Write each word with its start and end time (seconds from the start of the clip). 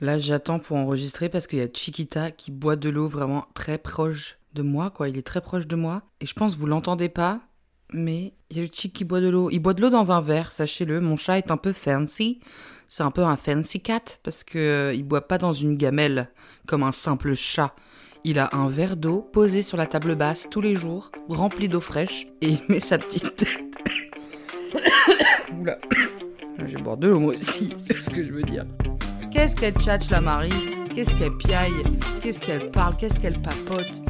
Là, 0.00 0.18
j'attends 0.18 0.58
pour 0.58 0.76
enregistrer 0.76 1.30
parce 1.30 1.46
qu'il 1.46 1.58
y 1.58 1.62
a 1.62 1.68
Chiquita 1.72 2.30
qui 2.30 2.50
boit 2.50 2.76
de 2.76 2.90
l'eau 2.90 3.08
vraiment 3.08 3.46
très 3.54 3.78
proche 3.78 4.38
de 4.52 4.60
moi, 4.60 4.90
quoi. 4.90 5.08
Il 5.08 5.16
est 5.16 5.26
très 5.26 5.40
proche 5.40 5.66
de 5.66 5.76
moi. 5.76 6.02
Et 6.20 6.26
je 6.26 6.34
pense 6.34 6.56
vous 6.56 6.66
l'entendez 6.66 7.08
pas, 7.08 7.40
mais 7.92 8.34
il 8.50 8.58
y 8.58 8.60
a 8.60 8.62
le 8.62 8.68
Chic 8.70 8.92
qui 8.92 9.04
boit 9.04 9.22
de 9.22 9.28
l'eau. 9.28 9.48
Il 9.50 9.60
boit 9.60 9.72
de 9.72 9.80
l'eau 9.80 9.88
dans 9.88 10.12
un 10.12 10.20
verre, 10.20 10.52
sachez-le. 10.52 11.00
Mon 11.00 11.16
chat 11.16 11.38
est 11.38 11.50
un 11.50 11.56
peu 11.56 11.72
fancy. 11.72 12.40
C'est 12.88 13.04
un 13.04 13.10
peu 13.10 13.22
un 13.22 13.36
fancy 13.36 13.80
cat 13.80 14.02
parce 14.22 14.44
que 14.44 14.58
euh, 14.58 14.94
il 14.94 15.02
boit 15.02 15.26
pas 15.26 15.38
dans 15.38 15.54
une 15.54 15.76
gamelle 15.76 16.28
comme 16.66 16.82
un 16.82 16.92
simple 16.92 17.34
chat. 17.34 17.74
Il 18.22 18.38
a 18.38 18.50
un 18.52 18.68
verre 18.68 18.96
d'eau 18.96 19.20
posé 19.20 19.62
sur 19.62 19.78
la 19.78 19.86
table 19.86 20.14
basse 20.14 20.48
tous 20.50 20.60
les 20.60 20.76
jours, 20.76 21.10
rempli 21.28 21.68
d'eau 21.68 21.80
fraîche, 21.80 22.26
et 22.40 22.48
il 22.48 22.60
met 22.68 22.80
sa 22.80 22.98
petite 22.98 23.36
tête. 23.36 23.62
Oula. 25.60 25.78
Je 26.58 26.76
vais 26.76 26.82
boire 26.82 26.96
de 26.96 27.08
l'eau 27.08 27.20
moi 27.20 27.34
aussi, 27.34 27.74
c'est 27.86 27.96
ce 27.96 28.10
que 28.10 28.24
je 28.24 28.32
veux 28.32 28.42
dire. 28.42 28.64
Qu'est-ce 29.36 29.54
qu'elle 29.54 29.74
tchatche 29.74 30.08
la 30.08 30.22
Marie? 30.22 30.48
Qu'est-ce 30.94 31.14
qu'elle 31.14 31.36
piaille? 31.36 31.82
Qu'est-ce 32.22 32.40
qu'elle 32.40 32.70
parle? 32.70 32.96
Qu'est-ce 32.96 33.20
qu'elle 33.20 33.38
papote? 33.38 34.00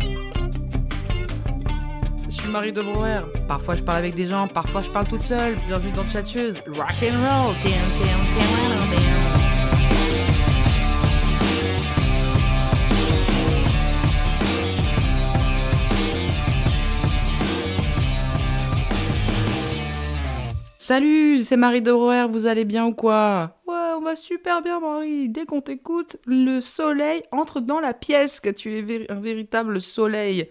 Je 2.29 2.31
suis 2.31 2.49
Marie 2.49 2.73
de 2.73 2.81
Brouwer. 2.81 3.23
Parfois 3.49 3.75
je 3.75 3.83
parle 3.83 3.99
avec 3.99 4.15
des 4.15 4.29
gens, 4.29 4.47
parfois 4.47 4.81
je 4.81 4.89
parle 4.89 5.09
toute 5.09 5.23
seule. 5.23 5.57
Bienvenue 5.67 5.91
dans 5.91 6.07
Chatcheuse. 6.07 6.63
Rock 6.69 6.95
and 7.03 7.17
roll. 7.27 7.57
Salut, 20.79 21.43
c'est 21.43 21.57
Marie 21.57 21.83
de 21.83 21.91
Brouwer, 21.91 22.27
vous 22.31 22.47
allez 22.47 22.65
bien 22.65 22.87
ou 22.87 22.93
quoi? 22.93 23.51
On 23.97 24.03
va 24.03 24.15
super 24.15 24.63
bien 24.63 24.81
Marie. 24.81 25.29
Dès 25.29 25.47
qu'on 25.47 25.63
t'écoute, 25.63 26.19
le 26.27 26.61
soleil 26.61 27.23
entre 27.33 27.61
dans 27.61 27.81
la 27.81 27.95
pièce, 27.95 28.41
que 28.41 28.51
tu 28.51 28.77
es 28.77 29.11
un 29.11 29.21
véritable 29.21 29.81
soleil. 29.81 30.51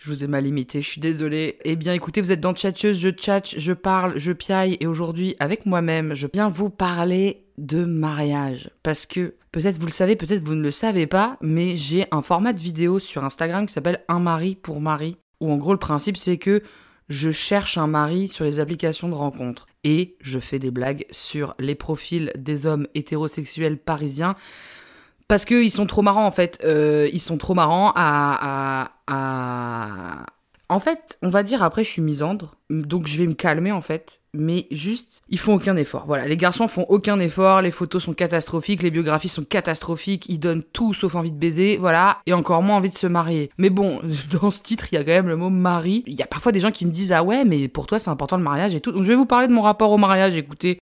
Je 0.00 0.10
vous 0.10 0.24
ai 0.24 0.26
mal 0.26 0.46
imité, 0.46 0.82
je 0.82 0.88
suis 0.88 1.00
désolée. 1.00 1.58
Eh 1.64 1.76
bien 1.76 1.92
écoutez, 1.92 2.20
vous 2.20 2.32
êtes 2.32 2.40
dans 2.40 2.54
Tchatcheuse, 2.54 2.98
je 2.98 3.10
tchatche, 3.10 3.58
je 3.58 3.72
parle, 3.72 4.18
je 4.18 4.32
piaille, 4.32 4.76
et 4.80 4.86
aujourd'hui, 4.86 5.36
avec 5.38 5.66
moi-même, 5.66 6.14
je 6.14 6.26
viens 6.32 6.48
vous 6.48 6.70
parler 6.70 7.46
de 7.58 7.84
mariage. 7.84 8.70
Parce 8.82 9.06
que, 9.06 9.34
peut-être 9.52 9.78
vous 9.78 9.86
le 9.86 9.92
savez, 9.92 10.16
peut-être 10.16 10.42
vous 10.42 10.54
ne 10.54 10.62
le 10.62 10.70
savez 10.70 11.06
pas, 11.06 11.36
mais 11.40 11.76
j'ai 11.76 12.06
un 12.10 12.22
format 12.22 12.52
de 12.52 12.60
vidéo 12.60 12.98
sur 12.98 13.24
Instagram 13.24 13.66
qui 13.66 13.72
s'appelle 13.72 14.04
Un 14.08 14.18
mari 14.18 14.56
pour 14.56 14.80
Marie. 14.80 15.16
Où 15.40 15.52
en 15.52 15.56
gros, 15.56 15.72
le 15.72 15.78
principe, 15.78 16.16
c'est 16.16 16.38
que 16.38 16.62
je 17.08 17.30
cherche 17.30 17.78
un 17.78 17.86
mari 17.86 18.26
sur 18.26 18.44
les 18.44 18.58
applications 18.58 19.08
de 19.08 19.14
rencontres 19.14 19.67
et 19.84 20.16
je 20.20 20.38
fais 20.38 20.58
des 20.58 20.70
blagues 20.70 21.06
sur 21.10 21.54
les 21.58 21.74
profils 21.74 22.32
des 22.36 22.66
hommes 22.66 22.86
hétérosexuels 22.94 23.78
parisiens 23.78 24.34
parce 25.28 25.44
qu'ils 25.44 25.70
sont 25.70 25.86
trop 25.86 26.02
marrants 26.02 26.26
en 26.26 26.32
fait. 26.32 26.58
Euh, 26.64 27.08
ils 27.12 27.20
sont 27.20 27.36
trop 27.36 27.54
marrants 27.54 27.92
à, 27.94 28.88
à, 29.06 30.22
à... 30.22 30.26
En 30.70 30.80
fait, 30.80 31.18
on 31.22 31.30
va 31.30 31.42
dire 31.42 31.62
après 31.62 31.82
je 31.82 31.88
suis 31.88 32.02
misandre, 32.02 32.52
donc 32.68 33.06
je 33.06 33.16
vais 33.16 33.26
me 33.26 33.32
calmer 33.32 33.72
en 33.72 33.80
fait. 33.80 34.20
Mais 34.34 34.66
juste, 34.70 35.22
ils 35.30 35.38
font 35.38 35.54
aucun 35.54 35.74
effort. 35.76 36.04
Voilà, 36.06 36.28
les 36.28 36.36
garçons 36.36 36.68
font 36.68 36.84
aucun 36.90 37.18
effort, 37.18 37.62
les 37.62 37.70
photos 37.70 38.04
sont 38.04 38.12
catastrophiques, 38.12 38.82
les 38.82 38.90
biographies 38.90 39.30
sont 39.30 39.44
catastrophiques, 39.44 40.26
ils 40.28 40.38
donnent 40.38 40.62
tout 40.62 40.92
sauf 40.92 41.14
envie 41.14 41.32
de 41.32 41.38
baiser, 41.38 41.78
voilà, 41.78 42.18
et 42.26 42.34
encore 42.34 42.60
moins 42.60 42.76
envie 42.76 42.90
de 42.90 42.94
se 42.94 43.06
marier. 43.06 43.50
Mais 43.56 43.70
bon, 43.70 44.02
dans 44.40 44.50
ce 44.50 44.60
titre, 44.60 44.88
il 44.92 44.96
y 44.96 44.98
a 44.98 45.04
quand 45.04 45.12
même 45.12 45.28
le 45.28 45.36
mot 45.36 45.48
mari. 45.48 46.04
Il 46.06 46.14
y 46.14 46.22
a 46.22 46.26
parfois 46.26 46.52
des 46.52 46.60
gens 46.60 46.70
qui 46.70 46.84
me 46.84 46.90
disent 46.90 47.12
ah 47.12 47.24
ouais, 47.24 47.46
mais 47.46 47.68
pour 47.68 47.86
toi 47.86 47.98
c'est 47.98 48.10
important 48.10 48.36
le 48.36 48.42
mariage 48.42 48.74
et 48.74 48.80
tout. 48.80 48.92
Donc 48.92 49.04
je 49.04 49.08
vais 49.08 49.14
vous 49.14 49.26
parler 49.26 49.48
de 49.48 49.52
mon 49.54 49.62
rapport 49.62 49.90
au 49.90 49.96
mariage. 49.96 50.36
Écoutez. 50.36 50.78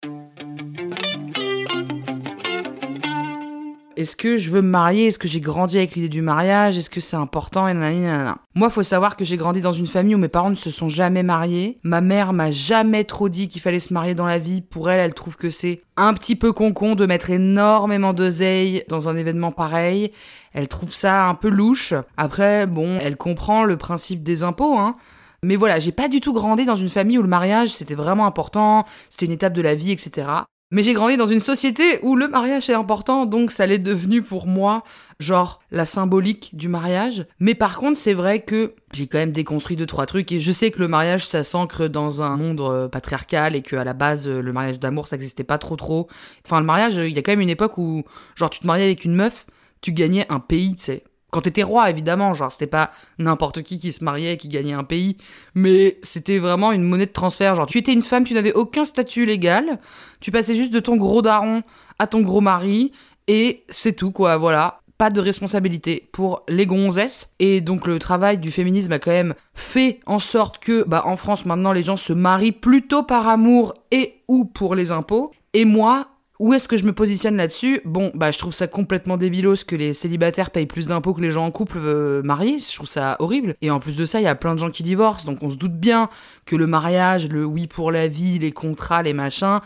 Est-ce 3.96 4.14
que 4.14 4.36
je 4.36 4.50
veux 4.50 4.60
me 4.60 4.68
marier? 4.68 5.06
Est-ce 5.06 5.18
que 5.18 5.26
j'ai 5.26 5.40
grandi 5.40 5.78
avec 5.78 5.94
l'idée 5.94 6.10
du 6.10 6.20
mariage? 6.20 6.76
Est-ce 6.76 6.90
que 6.90 7.00
c'est 7.00 7.16
important? 7.16 7.66
Et 7.66 7.72
nanana. 7.72 8.36
Moi, 8.54 8.68
faut 8.68 8.82
savoir 8.82 9.16
que 9.16 9.24
j'ai 9.24 9.38
grandi 9.38 9.62
dans 9.62 9.72
une 9.72 9.86
famille 9.86 10.14
où 10.14 10.18
mes 10.18 10.28
parents 10.28 10.50
ne 10.50 10.54
se 10.54 10.70
sont 10.70 10.90
jamais 10.90 11.22
mariés. 11.22 11.78
Ma 11.82 12.02
mère 12.02 12.34
m'a 12.34 12.50
jamais 12.50 13.04
trop 13.04 13.30
dit 13.30 13.48
qu'il 13.48 13.62
fallait 13.62 13.80
se 13.80 13.94
marier 13.94 14.14
dans 14.14 14.26
la 14.26 14.38
vie. 14.38 14.60
Pour 14.60 14.90
elle, 14.90 15.00
elle 15.00 15.14
trouve 15.14 15.36
que 15.36 15.48
c'est 15.48 15.80
un 15.96 16.12
petit 16.12 16.36
peu 16.36 16.52
concon 16.52 16.94
de 16.94 17.06
mettre 17.06 17.30
énormément 17.30 18.12
d'oseille 18.12 18.84
dans 18.88 19.08
un 19.08 19.16
événement 19.16 19.50
pareil. 19.50 20.12
Elle 20.52 20.68
trouve 20.68 20.92
ça 20.92 21.26
un 21.26 21.34
peu 21.34 21.48
louche. 21.48 21.94
Après, 22.18 22.66
bon, 22.66 22.98
elle 23.00 23.16
comprend 23.16 23.64
le 23.64 23.78
principe 23.78 24.22
des 24.22 24.42
impôts, 24.42 24.76
hein. 24.76 24.96
Mais 25.42 25.56
voilà, 25.56 25.78
j'ai 25.78 25.92
pas 25.92 26.08
du 26.08 26.20
tout 26.20 26.32
grandi 26.32 26.64
dans 26.64 26.76
une 26.76 26.88
famille 26.88 27.18
où 27.18 27.22
le 27.22 27.28
mariage 27.28 27.68
c'était 27.68 27.94
vraiment 27.94 28.26
important, 28.26 28.84
c'était 29.10 29.26
une 29.26 29.32
étape 29.32 29.52
de 29.52 29.62
la 29.62 29.74
vie, 29.74 29.92
etc. 29.92 30.28
Mais 30.72 30.82
j'ai 30.82 30.94
grandi 30.94 31.16
dans 31.16 31.26
une 31.26 31.40
société 31.40 32.00
où 32.02 32.16
le 32.16 32.26
mariage 32.26 32.68
est 32.68 32.74
important, 32.74 33.24
donc 33.24 33.52
ça 33.52 33.68
l'est 33.68 33.78
devenu 33.78 34.20
pour 34.20 34.48
moi, 34.48 34.82
genre, 35.20 35.60
la 35.70 35.84
symbolique 35.84 36.56
du 36.56 36.68
mariage. 36.68 37.24
Mais 37.38 37.54
par 37.54 37.76
contre, 37.78 37.96
c'est 37.96 38.14
vrai 38.14 38.40
que 38.42 38.74
j'ai 38.92 39.06
quand 39.06 39.18
même 39.18 39.30
déconstruit 39.30 39.76
deux, 39.76 39.86
trois 39.86 40.06
trucs, 40.06 40.32
et 40.32 40.40
je 40.40 40.50
sais 40.50 40.72
que 40.72 40.80
le 40.80 40.88
mariage, 40.88 41.24
ça 41.24 41.44
s'ancre 41.44 41.86
dans 41.86 42.20
un 42.20 42.36
monde 42.36 42.60
euh, 42.62 42.88
patriarcal, 42.88 43.54
et 43.54 43.62
qu'à 43.62 43.84
la 43.84 43.92
base, 43.92 44.26
euh, 44.26 44.42
le 44.42 44.52
mariage 44.52 44.80
d'amour, 44.80 45.06
ça 45.06 45.14
existait 45.14 45.44
pas 45.44 45.58
trop 45.58 45.76
trop. 45.76 46.08
Enfin, 46.44 46.58
le 46.58 46.66
mariage, 46.66 46.96
il 46.96 47.14
y 47.14 47.18
a 47.18 47.22
quand 47.22 47.32
même 47.32 47.40
une 47.40 47.48
époque 47.48 47.78
où, 47.78 48.02
genre, 48.34 48.50
tu 48.50 48.58
te 48.58 48.66
mariais 48.66 48.86
avec 48.86 49.04
une 49.04 49.14
meuf, 49.14 49.46
tu 49.82 49.92
gagnais 49.92 50.26
un 50.30 50.40
pays, 50.40 50.74
tu 50.74 50.84
sais. 50.84 51.04
Quand 51.30 51.40
t'étais 51.40 51.64
roi, 51.64 51.90
évidemment, 51.90 52.34
genre, 52.34 52.52
c'était 52.52 52.66
pas 52.66 52.92
n'importe 53.18 53.62
qui 53.62 53.78
qui 53.78 53.92
se 53.92 54.04
mariait 54.04 54.34
et 54.34 54.36
qui 54.36 54.48
gagnait 54.48 54.72
un 54.72 54.84
pays, 54.84 55.16
mais 55.54 55.98
c'était 56.02 56.38
vraiment 56.38 56.72
une 56.72 56.82
monnaie 56.82 57.06
de 57.06 57.12
transfert. 57.12 57.56
Genre, 57.56 57.66
tu 57.66 57.78
étais 57.78 57.92
une 57.92 58.02
femme, 58.02 58.24
tu 58.24 58.34
n'avais 58.34 58.52
aucun 58.52 58.84
statut 58.84 59.26
légal, 59.26 59.80
tu 60.20 60.30
passais 60.30 60.54
juste 60.54 60.72
de 60.72 60.80
ton 60.80 60.96
gros 60.96 61.22
daron 61.22 61.62
à 61.98 62.06
ton 62.06 62.22
gros 62.22 62.40
mari, 62.40 62.92
et 63.28 63.64
c'est 63.68 63.94
tout, 63.94 64.12
quoi, 64.12 64.36
voilà. 64.36 64.80
Pas 64.98 65.10
de 65.10 65.20
responsabilité 65.20 66.08
pour 66.12 66.42
les 66.48 66.64
gonzesses. 66.64 67.34
Et 67.38 67.60
donc, 67.60 67.86
le 67.86 67.98
travail 67.98 68.38
du 68.38 68.50
féminisme 68.50 68.92
a 68.92 68.98
quand 68.98 69.10
même 69.10 69.34
fait 69.52 70.00
en 70.06 70.20
sorte 70.20 70.58
que, 70.58 70.84
bah, 70.84 71.02
en 71.04 71.16
France, 71.16 71.44
maintenant, 71.44 71.72
les 71.72 71.82
gens 71.82 71.98
se 71.98 72.14
marient 72.14 72.52
plutôt 72.52 73.02
par 73.02 73.28
amour 73.28 73.74
et 73.90 74.22
ou 74.26 74.46
pour 74.46 74.74
les 74.74 74.92
impôts. 74.92 75.32
Et 75.52 75.66
moi, 75.66 76.08
où 76.38 76.52
est-ce 76.52 76.68
que 76.68 76.76
je 76.76 76.84
me 76.84 76.92
positionne 76.92 77.36
là-dessus 77.36 77.80
Bon, 77.84 78.10
bah 78.14 78.30
je 78.30 78.38
trouve 78.38 78.52
ça 78.52 78.66
complètement 78.66 79.16
débilos 79.16 79.64
que 79.66 79.76
les 79.76 79.92
célibataires 79.92 80.50
payent 80.50 80.66
plus 80.66 80.88
d'impôts 80.88 81.14
que 81.14 81.20
les 81.20 81.30
gens 81.30 81.46
en 81.46 81.50
couple 81.50 81.78
euh, 81.78 82.22
mariés. 82.22 82.58
Je 82.58 82.74
trouve 82.74 82.88
ça 82.88 83.16
horrible. 83.20 83.54
Et 83.62 83.70
en 83.70 83.80
plus 83.80 83.96
de 83.96 84.04
ça, 84.04 84.20
il 84.20 84.24
y 84.24 84.28
a 84.28 84.34
plein 84.34 84.54
de 84.54 84.60
gens 84.60 84.70
qui 84.70 84.82
divorcent, 84.82 85.26
donc 85.26 85.42
on 85.42 85.50
se 85.50 85.56
doute 85.56 85.76
bien 85.76 86.08
que 86.44 86.56
le 86.56 86.66
mariage, 86.66 87.28
le 87.28 87.44
oui 87.44 87.66
pour 87.66 87.90
la 87.90 88.08
vie, 88.08 88.38
les 88.38 88.52
contrats, 88.52 89.02
les 89.02 89.14
machins, 89.14 89.60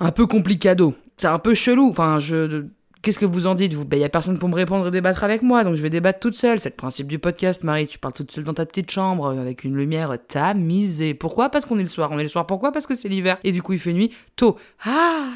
un 0.00 0.10
peu 0.10 0.26
complicado. 0.26 0.94
C'est 1.16 1.28
un 1.28 1.38
peu 1.38 1.54
chelou. 1.54 1.88
Enfin, 1.90 2.18
je 2.18 2.64
Qu'est-ce 3.02 3.18
que 3.18 3.26
vous 3.26 3.48
en 3.48 3.56
dites 3.56 3.74
vous? 3.74 3.84
Ben 3.84 3.98
y 3.98 4.04
a 4.04 4.08
personne 4.08 4.38
pour 4.38 4.48
me 4.48 4.54
répondre 4.54 4.86
et 4.86 4.90
débattre 4.92 5.24
avec 5.24 5.42
moi, 5.42 5.64
donc 5.64 5.74
je 5.74 5.82
vais 5.82 5.90
débattre 5.90 6.20
toute 6.20 6.36
seule. 6.36 6.60
C'est 6.60 6.68
le 6.68 6.76
principe 6.76 7.08
du 7.08 7.18
podcast, 7.18 7.64
Marie. 7.64 7.88
Tu 7.88 7.98
parles 7.98 8.14
toute 8.14 8.30
seule 8.30 8.44
dans 8.44 8.54
ta 8.54 8.64
petite 8.64 8.92
chambre 8.92 9.26
avec 9.26 9.64
une 9.64 9.76
lumière 9.76 10.16
tamisée. 10.28 11.12
Pourquoi? 11.12 11.48
Parce 11.48 11.64
qu'on 11.64 11.80
est 11.80 11.82
le 11.82 11.88
soir. 11.88 12.10
On 12.12 12.18
est 12.20 12.22
le 12.22 12.28
soir. 12.28 12.46
Pourquoi? 12.46 12.70
Parce 12.70 12.86
que 12.86 12.94
c'est 12.94 13.08
l'hiver 13.08 13.38
et 13.42 13.50
du 13.50 13.60
coup 13.60 13.72
il 13.72 13.80
fait 13.80 13.92
nuit 13.92 14.14
tôt. 14.36 14.56
Ah 14.84 15.30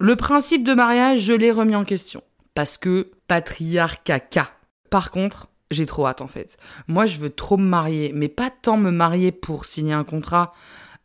Le 0.00 0.14
principe 0.14 0.62
de 0.62 0.74
mariage, 0.74 1.20
je 1.20 1.32
l'ai 1.32 1.50
remis 1.50 1.74
en 1.74 1.84
question 1.84 2.22
parce 2.54 2.78
que 2.78 3.10
patriarcat. 3.26 4.52
Par 4.90 5.10
contre, 5.10 5.48
j'ai 5.72 5.86
trop 5.86 6.06
hâte 6.06 6.20
en 6.20 6.28
fait. 6.28 6.56
Moi, 6.86 7.06
je 7.06 7.18
veux 7.18 7.30
trop 7.30 7.56
me 7.56 7.66
marier, 7.66 8.12
mais 8.14 8.28
pas 8.28 8.50
tant 8.50 8.76
me 8.76 8.92
marier 8.92 9.32
pour 9.32 9.64
signer 9.64 9.92
un 9.92 10.04
contrat. 10.04 10.54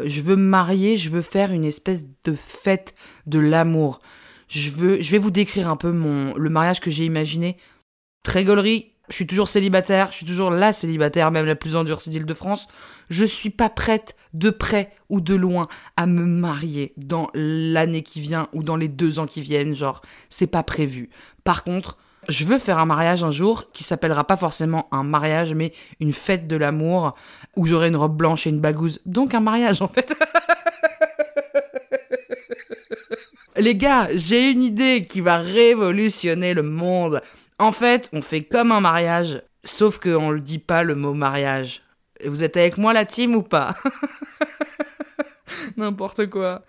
Je 0.04 0.22
veux 0.22 0.36
me 0.36 0.48
marier, 0.48 0.98
je 0.98 1.10
veux 1.10 1.22
faire 1.22 1.52
une 1.52 1.66
espèce 1.66 2.06
de 2.24 2.34
fête 2.34 2.94
de 3.26 3.40
l'amour. 3.40 4.00
Je 4.48 4.70
veux, 4.70 5.02
je 5.02 5.12
vais 5.12 5.18
vous 5.18 5.32
décrire 5.32 5.70
un 5.70 5.76
peu 5.76 5.92
mon 5.92 6.36
le 6.36 6.50
mariage 6.50 6.80
que 6.80 6.92
j'ai 6.92 7.06
imaginé. 7.06 7.58
Très 8.24 8.46
gaulerie, 8.46 8.93
je 9.10 9.16
suis 9.16 9.28
toujours 9.28 9.50
célibataire, 9.50 10.10
je 10.12 10.18
suis 10.18 10.26
toujours 10.26 10.50
la 10.50 10.72
célibataire, 10.72 11.30
même 11.30 11.46
la 11.46 11.56
plus 11.56 11.76
endurcie 11.76 12.10
d'Île-de-France. 12.10 12.68
Je 13.10 13.26
suis 13.26 13.50
pas 13.50 13.70
prête, 13.70 14.16
de 14.34 14.50
près 14.50 14.92
ou 15.10 15.20
de 15.20 15.36
loin, 15.36 15.68
à 15.98 16.06
me 16.06 16.24
marier 16.24 16.94
dans 16.96 17.30
l'année 17.34 18.04
qui 18.04 18.22
vient 18.22 18.48
ou 18.54 18.64
dans 18.64 18.78
les 18.78 18.88
deux 18.88 19.20
ans 19.20 19.26
qui 19.26 19.42
viennent. 19.42 19.76
Genre, 19.76 20.02
c'est 20.30 20.48
pas 20.48 20.64
prévu. 20.64 21.10
Par 21.44 21.66
contre, 21.66 21.98
je 22.30 22.46
veux 22.46 22.60
faire 22.60 22.80
un 22.80 22.86
mariage 22.86 23.26
un 23.26 23.32
jour 23.32 23.72
qui 23.74 23.84
s'appellera 23.84 24.24
pas 24.26 24.38
forcément 24.38 24.88
un 24.92 25.04
mariage, 25.04 25.54
mais 25.54 25.74
une 26.00 26.14
fête 26.14 26.48
de 26.48 26.56
l'amour 26.56 27.16
où 27.58 27.66
j'aurai 27.66 27.90
une 27.90 27.98
robe 27.98 28.16
blanche 28.16 28.48
et 28.48 28.52
une 28.52 28.62
bagouze. 28.62 29.02
Donc 29.06 29.34
un 29.34 29.42
mariage 29.42 29.82
en 29.82 29.90
fait. 29.90 30.16
Les 33.56 33.76
gars, 33.76 34.08
j'ai 34.16 34.50
une 34.50 34.64
idée 34.64 35.06
qui 35.08 35.22
va 35.22 35.38
révolutionner 35.38 36.56
le 36.56 36.64
monde. 36.64 37.22
En 37.60 37.72
fait, 37.72 38.10
on 38.14 38.22
fait 38.22 38.44
comme 38.44 38.72
un 38.72 38.82
mariage, 38.82 39.42
sauf 39.64 40.00
qu'on 40.00 40.30
le 40.30 40.40
dit 40.40 40.60
pas 40.60 40.84
le 40.84 40.96
mot 40.96 41.14
mariage. 41.14 41.82
Vous 42.26 42.44
êtes 42.44 42.58
avec 42.58 42.78
moi 42.78 42.94
la 42.94 43.06
team 43.06 43.36
ou 43.36 43.42
pas 43.42 43.76
N'importe 45.78 46.30
quoi. 46.30 46.64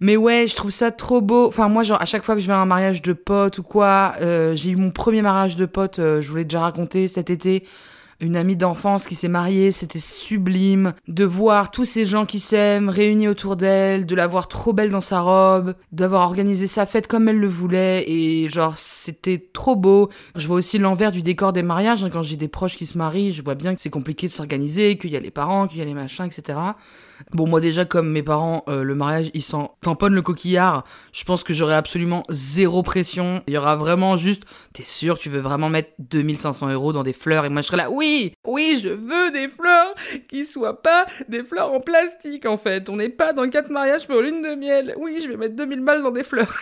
Mais 0.00 0.16
ouais, 0.16 0.46
je 0.46 0.54
trouve 0.54 0.70
ça 0.70 0.90
trop 0.90 1.20
beau. 1.20 1.46
Enfin, 1.46 1.68
moi, 1.68 1.82
genre, 1.82 2.00
à 2.00 2.04
chaque 2.04 2.22
fois 2.22 2.34
que 2.34 2.40
je 2.40 2.46
vais 2.46 2.52
à 2.52 2.58
un 2.58 2.66
mariage 2.66 3.00
de 3.02 3.12
potes 3.12 3.58
ou 3.58 3.62
quoi, 3.62 4.14
euh, 4.20 4.54
j'ai 4.54 4.70
eu 4.70 4.76
mon 4.76 4.90
premier 4.90 5.22
mariage 5.22 5.56
de 5.56 5.64
potes, 5.64 5.98
euh, 5.98 6.20
je 6.20 6.30
vous 6.30 6.36
l'ai 6.36 6.44
déjà 6.44 6.60
raconté 6.60 7.08
cet 7.08 7.30
été 7.30 7.66
une 8.20 8.36
amie 8.36 8.56
d'enfance 8.56 9.06
qui 9.06 9.14
s'est 9.14 9.28
mariée, 9.28 9.70
c'était 9.70 9.98
sublime 9.98 10.94
de 11.08 11.24
voir 11.24 11.70
tous 11.70 11.84
ces 11.84 12.06
gens 12.06 12.24
qui 12.24 12.40
s'aiment 12.40 12.88
réunis 12.88 13.28
autour 13.28 13.56
d'elle, 13.56 14.06
de 14.06 14.14
la 14.14 14.26
voir 14.26 14.48
trop 14.48 14.72
belle 14.72 14.90
dans 14.90 15.00
sa 15.00 15.20
robe, 15.20 15.74
d'avoir 15.92 16.22
organisé 16.22 16.66
sa 16.66 16.86
fête 16.86 17.06
comme 17.06 17.28
elle 17.28 17.38
le 17.38 17.48
voulait 17.48 18.04
et 18.10 18.48
genre 18.48 18.78
c'était 18.78 19.38
trop 19.52 19.76
beau. 19.76 20.08
Je 20.34 20.46
vois 20.46 20.56
aussi 20.56 20.78
l'envers 20.78 21.12
du 21.12 21.22
décor 21.22 21.52
des 21.52 21.62
mariages 21.62 22.04
hein. 22.04 22.10
quand 22.10 22.22
j'ai 22.22 22.36
des 22.36 22.48
proches 22.48 22.76
qui 22.76 22.86
se 22.86 22.96
marient, 22.96 23.32
je 23.32 23.42
vois 23.42 23.54
bien 23.54 23.74
que 23.74 23.80
c'est 23.80 23.90
compliqué 23.90 24.26
de 24.28 24.32
s'organiser, 24.32 24.98
qu'il 24.98 25.10
y 25.10 25.16
a 25.16 25.20
les 25.20 25.30
parents, 25.30 25.66
qu'il 25.66 25.78
y 25.78 25.82
a 25.82 25.84
les 25.84 25.94
machins, 25.94 26.24
etc. 26.24 26.58
Bon, 27.32 27.46
moi 27.46 27.60
déjà, 27.60 27.84
comme 27.84 28.10
mes 28.10 28.22
parents, 28.22 28.64
euh, 28.68 28.82
le 28.82 28.94
mariage, 28.94 29.30
ils 29.34 29.42
s'en 29.42 29.76
tamponnent 29.82 30.14
le 30.14 30.22
coquillard. 30.22 30.84
Je 31.12 31.24
pense 31.24 31.42
que 31.42 31.54
j'aurai 31.54 31.74
absolument 31.74 32.24
zéro 32.28 32.82
pression. 32.82 33.42
Il 33.46 33.54
y 33.54 33.58
aura 33.58 33.76
vraiment 33.76 34.16
juste, 34.16 34.42
t'es 34.72 34.84
sûr, 34.84 35.18
tu 35.18 35.28
veux 35.28 35.40
vraiment 35.40 35.68
mettre 35.68 35.90
2500 35.98 36.72
euros 36.72 36.92
dans 36.92 37.02
des 37.02 37.12
fleurs? 37.12 37.44
Et 37.44 37.48
moi, 37.48 37.62
je 37.62 37.66
serai 37.66 37.78
là, 37.78 37.90
oui, 37.90 38.32
oui, 38.46 38.80
je 38.82 38.88
veux 38.88 39.30
des 39.30 39.48
fleurs 39.48 39.94
qui 40.28 40.44
soient 40.44 40.82
pas 40.82 41.06
des 41.28 41.42
fleurs 41.42 41.72
en 41.72 41.80
plastique, 41.80 42.46
en 42.46 42.56
fait. 42.56 42.88
On 42.88 42.96
n'est 42.96 43.08
pas 43.08 43.32
dans 43.32 43.48
quatre 43.48 43.70
mariages 43.70 44.06
pour 44.06 44.20
lune 44.20 44.42
de 44.42 44.54
miel. 44.54 44.94
Oui, 44.98 45.20
je 45.22 45.28
vais 45.28 45.36
mettre 45.36 45.56
2000 45.56 45.80
balles 45.80 46.02
dans 46.02 46.10
des 46.10 46.24
fleurs. 46.24 46.54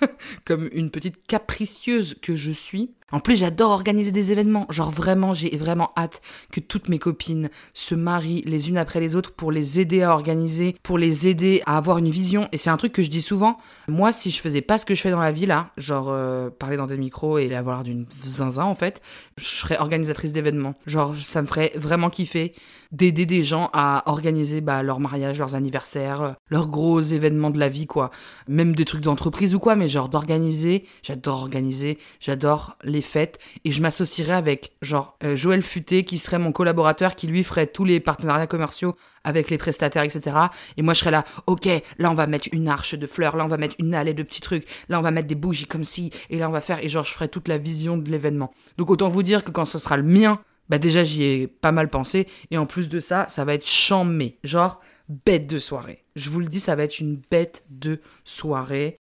comme 0.44 0.68
une 0.72 0.90
petite 0.90 1.26
capricieuse 1.26 2.16
que 2.20 2.36
je 2.36 2.52
suis. 2.52 2.90
En 3.12 3.20
plus, 3.20 3.36
j'adore 3.36 3.70
organiser 3.70 4.10
des 4.10 4.32
événements. 4.32 4.66
Genre 4.68 4.90
vraiment, 4.90 5.32
j'ai 5.32 5.56
vraiment 5.56 5.92
hâte 5.96 6.20
que 6.50 6.58
toutes 6.58 6.88
mes 6.88 6.98
copines 6.98 7.50
se 7.72 7.94
marient 7.94 8.42
les 8.42 8.68
unes 8.68 8.78
après 8.78 8.98
les 8.98 9.14
autres 9.14 9.32
pour 9.32 9.52
les 9.52 9.78
aider 9.78 10.02
à 10.02 10.12
organiser, 10.12 10.74
pour 10.82 10.98
les 10.98 11.28
aider 11.28 11.62
à 11.66 11.76
avoir 11.76 11.98
une 11.98 12.10
vision. 12.10 12.48
Et 12.50 12.58
c'est 12.58 12.70
un 12.70 12.76
truc 12.76 12.92
que 12.92 13.04
je 13.04 13.10
dis 13.10 13.20
souvent. 13.20 13.58
Moi, 13.86 14.12
si 14.12 14.32
je 14.32 14.40
faisais 14.40 14.60
pas 14.60 14.76
ce 14.76 14.84
que 14.84 14.96
je 14.96 15.02
fais 15.02 15.12
dans 15.12 15.20
la 15.20 15.30
vie 15.30 15.46
là, 15.46 15.70
genre 15.76 16.08
euh, 16.08 16.50
parler 16.50 16.76
dans 16.76 16.88
des 16.88 16.96
micros 16.96 17.38
et 17.38 17.54
avoir 17.54 17.84
d'une 17.84 18.06
zinzin 18.24 18.64
en 18.64 18.74
fait, 18.74 19.00
je 19.38 19.44
serais 19.44 19.78
organisatrice 19.78 20.32
d'événements. 20.32 20.74
Genre, 20.86 21.16
ça 21.16 21.42
me 21.42 21.46
ferait 21.46 21.72
vraiment 21.76 22.10
kiffer 22.10 22.54
d'aider 22.92 23.26
des 23.26 23.42
gens 23.42 23.70
à 23.72 24.02
organiser 24.06 24.60
bah, 24.60 24.82
leur 24.82 25.00
mariage, 25.00 25.38
leurs 25.38 25.54
anniversaires, 25.54 26.22
euh, 26.22 26.32
leurs 26.50 26.68
gros 26.68 27.00
événements 27.00 27.50
de 27.50 27.58
la 27.58 27.68
vie, 27.68 27.86
quoi. 27.86 28.10
Même 28.48 28.74
des 28.74 28.84
trucs 28.84 29.02
d'entreprise 29.02 29.54
ou 29.54 29.58
quoi, 29.58 29.76
mais 29.76 29.88
genre 29.88 30.08
d'organiser. 30.08 30.84
J'adore 31.02 31.40
organiser, 31.40 31.98
j'adore 32.20 32.76
les 32.82 32.95
fêtes. 33.00 33.38
Et 33.64 33.70
je 33.70 33.82
m'associerais 33.82 34.34
avec, 34.34 34.72
genre, 34.82 35.16
euh, 35.24 35.36
Joël 35.36 35.62
Futé, 35.62 36.04
qui 36.04 36.18
serait 36.18 36.38
mon 36.38 36.52
collaborateur, 36.52 37.14
qui 37.14 37.26
lui 37.26 37.44
ferait 37.44 37.66
tous 37.66 37.84
les 37.84 38.00
partenariats 38.00 38.46
commerciaux 38.46 38.96
avec 39.24 39.50
les 39.50 39.58
prestataires, 39.58 40.02
etc. 40.02 40.36
Et 40.76 40.82
moi, 40.82 40.94
je 40.94 41.00
serais 41.00 41.10
là, 41.10 41.24
ok, 41.46 41.68
là, 41.98 42.10
on 42.10 42.14
va 42.14 42.26
mettre 42.26 42.48
une 42.52 42.68
arche 42.68 42.94
de 42.94 43.06
fleurs, 43.06 43.36
là, 43.36 43.44
on 43.44 43.48
va 43.48 43.56
mettre 43.56 43.74
une 43.78 43.94
allée 43.94 44.14
de 44.14 44.22
petits 44.22 44.40
trucs, 44.40 44.66
là, 44.88 44.98
on 44.98 45.02
va 45.02 45.10
mettre 45.10 45.28
des 45.28 45.34
bougies 45.34 45.66
comme 45.66 45.84
ci, 45.84 46.10
et 46.30 46.38
là, 46.38 46.48
on 46.48 46.52
va 46.52 46.60
faire, 46.60 46.84
et 46.84 46.88
genre, 46.88 47.04
je 47.04 47.12
ferais 47.12 47.28
toute 47.28 47.48
la 47.48 47.58
vision 47.58 47.96
de 47.98 48.10
l'événement. 48.10 48.52
Donc, 48.78 48.90
autant 48.90 49.08
vous 49.08 49.22
dire 49.22 49.44
que 49.44 49.50
quand 49.50 49.64
ce 49.64 49.78
sera 49.78 49.96
le 49.96 50.04
mien, 50.04 50.40
bah 50.68 50.78
déjà 50.78 51.04
j'y 51.04 51.22
ai 51.22 51.46
pas 51.46 51.72
mal 51.72 51.88
pensé 51.88 52.26
et 52.50 52.58
en 52.58 52.66
plus 52.66 52.88
de 52.88 53.00
ça, 53.00 53.26
ça 53.28 53.44
va 53.44 53.54
être 53.54 53.66
chambé, 53.66 54.38
genre 54.44 54.80
bête 55.08 55.46
de 55.46 55.58
soirée. 55.58 56.04
Je 56.16 56.30
vous 56.30 56.40
le 56.40 56.46
dis, 56.46 56.60
ça 56.60 56.74
va 56.76 56.84
être 56.84 56.98
une 56.98 57.20
bête 57.30 57.64
de 57.70 58.00
soirée. 58.24 58.98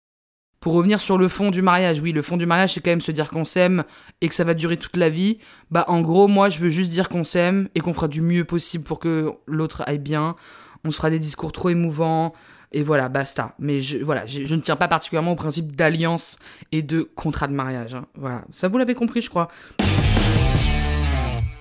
Pour 0.65 0.73
revenir 0.73 0.99
sur 0.99 1.19
le 1.19 1.27
fond 1.27 1.51
du 1.51 1.61
mariage, 1.61 1.99
oui, 1.99 2.11
le 2.11 2.23
fond 2.23 2.37
du 2.37 2.47
mariage, 2.47 2.73
c'est 2.73 2.81
quand 2.81 2.89
même 2.89 2.99
se 2.99 3.11
dire 3.11 3.29
qu'on 3.29 3.45
s'aime 3.45 3.83
et 4.21 4.27
que 4.27 4.33
ça 4.33 4.43
va 4.43 4.55
durer 4.55 4.77
toute 4.77 4.97
la 4.97 5.09
vie. 5.09 5.37
Bah, 5.69 5.85
en 5.89 6.01
gros, 6.01 6.27
moi, 6.27 6.49
je 6.49 6.57
veux 6.57 6.69
juste 6.69 6.89
dire 6.89 7.07
qu'on 7.07 7.23
s'aime 7.23 7.69
et 7.75 7.81
qu'on 7.81 7.93
fera 7.93 8.07
du 8.07 8.19
mieux 8.19 8.45
possible 8.45 8.83
pour 8.83 8.97
que 8.97 9.31
l'autre 9.45 9.83
aille 9.85 9.99
bien. 9.99 10.35
On 10.83 10.89
se 10.89 10.95
fera 10.95 11.11
des 11.11 11.19
discours 11.19 11.51
trop 11.51 11.69
émouvants 11.69 12.33
et 12.71 12.81
voilà, 12.81 13.09
basta. 13.09 13.53
Mais 13.59 13.79
je, 13.79 13.99
voilà, 13.99 14.25
je, 14.25 14.55
ne 14.55 14.61
tiens 14.61 14.75
pas 14.75 14.87
particulièrement 14.87 15.33
au 15.33 15.35
principe 15.35 15.75
d'alliance 15.75 16.39
et 16.71 16.81
de 16.81 17.03
contrat 17.13 17.45
de 17.45 17.53
mariage. 17.53 17.93
Hein. 17.93 18.07
Voilà, 18.15 18.43
ça 18.49 18.67
vous 18.67 18.79
l'avez 18.79 18.95
compris, 18.95 19.21
je 19.21 19.29
crois. 19.29 19.49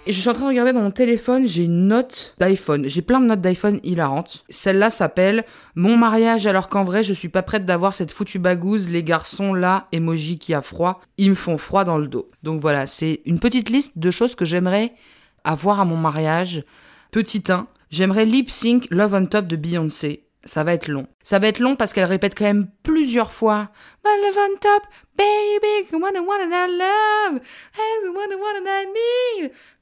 Et 0.06 0.12
je 0.12 0.20
suis 0.20 0.28
en 0.28 0.34
train 0.34 0.44
de 0.44 0.48
regarder 0.48 0.74
dans 0.74 0.82
mon 0.82 0.90
téléphone, 0.90 1.46
j'ai 1.46 1.64
une 1.64 1.88
note 1.88 2.34
d'iPhone. 2.38 2.86
J'ai 2.88 3.00
plein 3.00 3.20
de 3.20 3.26
notes 3.26 3.40
d'iPhone 3.40 3.80
hilarantes. 3.84 4.44
Celle-là 4.50 4.90
s'appelle 4.90 5.46
Mon 5.76 5.96
mariage 5.96 6.46
alors 6.46 6.68
qu'en 6.68 6.84
vrai 6.84 7.02
je 7.02 7.14
suis 7.14 7.30
pas 7.30 7.40
prête 7.40 7.64
d'avoir 7.64 7.94
cette 7.94 8.12
foutue 8.12 8.38
bagouze, 8.38 8.90
les 8.90 9.02
garçons 9.02 9.54
là, 9.54 9.88
emoji 9.92 10.38
qui 10.38 10.52
a 10.52 10.60
froid, 10.60 11.00
ils 11.16 11.30
me 11.30 11.34
font 11.34 11.56
froid 11.56 11.84
dans 11.84 11.96
le 11.96 12.06
dos. 12.06 12.30
Donc 12.42 12.60
voilà, 12.60 12.86
c'est 12.86 13.22
une 13.24 13.40
petite 13.40 13.70
liste 13.70 13.96
de 13.96 14.10
choses 14.10 14.34
que 14.34 14.44
j'aimerais 14.44 14.92
avoir 15.42 15.80
à 15.80 15.86
mon 15.86 15.96
mariage. 15.96 16.64
Petit 17.10 17.42
1, 17.48 17.66
j'aimerais 17.88 18.26
lip 18.26 18.50
sync 18.50 18.86
Love 18.90 19.14
on 19.14 19.24
Top 19.24 19.46
de 19.46 19.56
Beyoncé 19.56 20.23
ça 20.44 20.64
va 20.64 20.74
être 20.74 20.88
long. 20.88 21.06
Ça 21.22 21.38
va 21.38 21.48
être 21.48 21.58
long 21.58 21.76
parce 21.76 21.92
qu'elle 21.92 22.04
répète 22.04 22.36
quand 22.36 22.44
même 22.44 22.68
plusieurs 22.82 23.32
fois. 23.32 23.70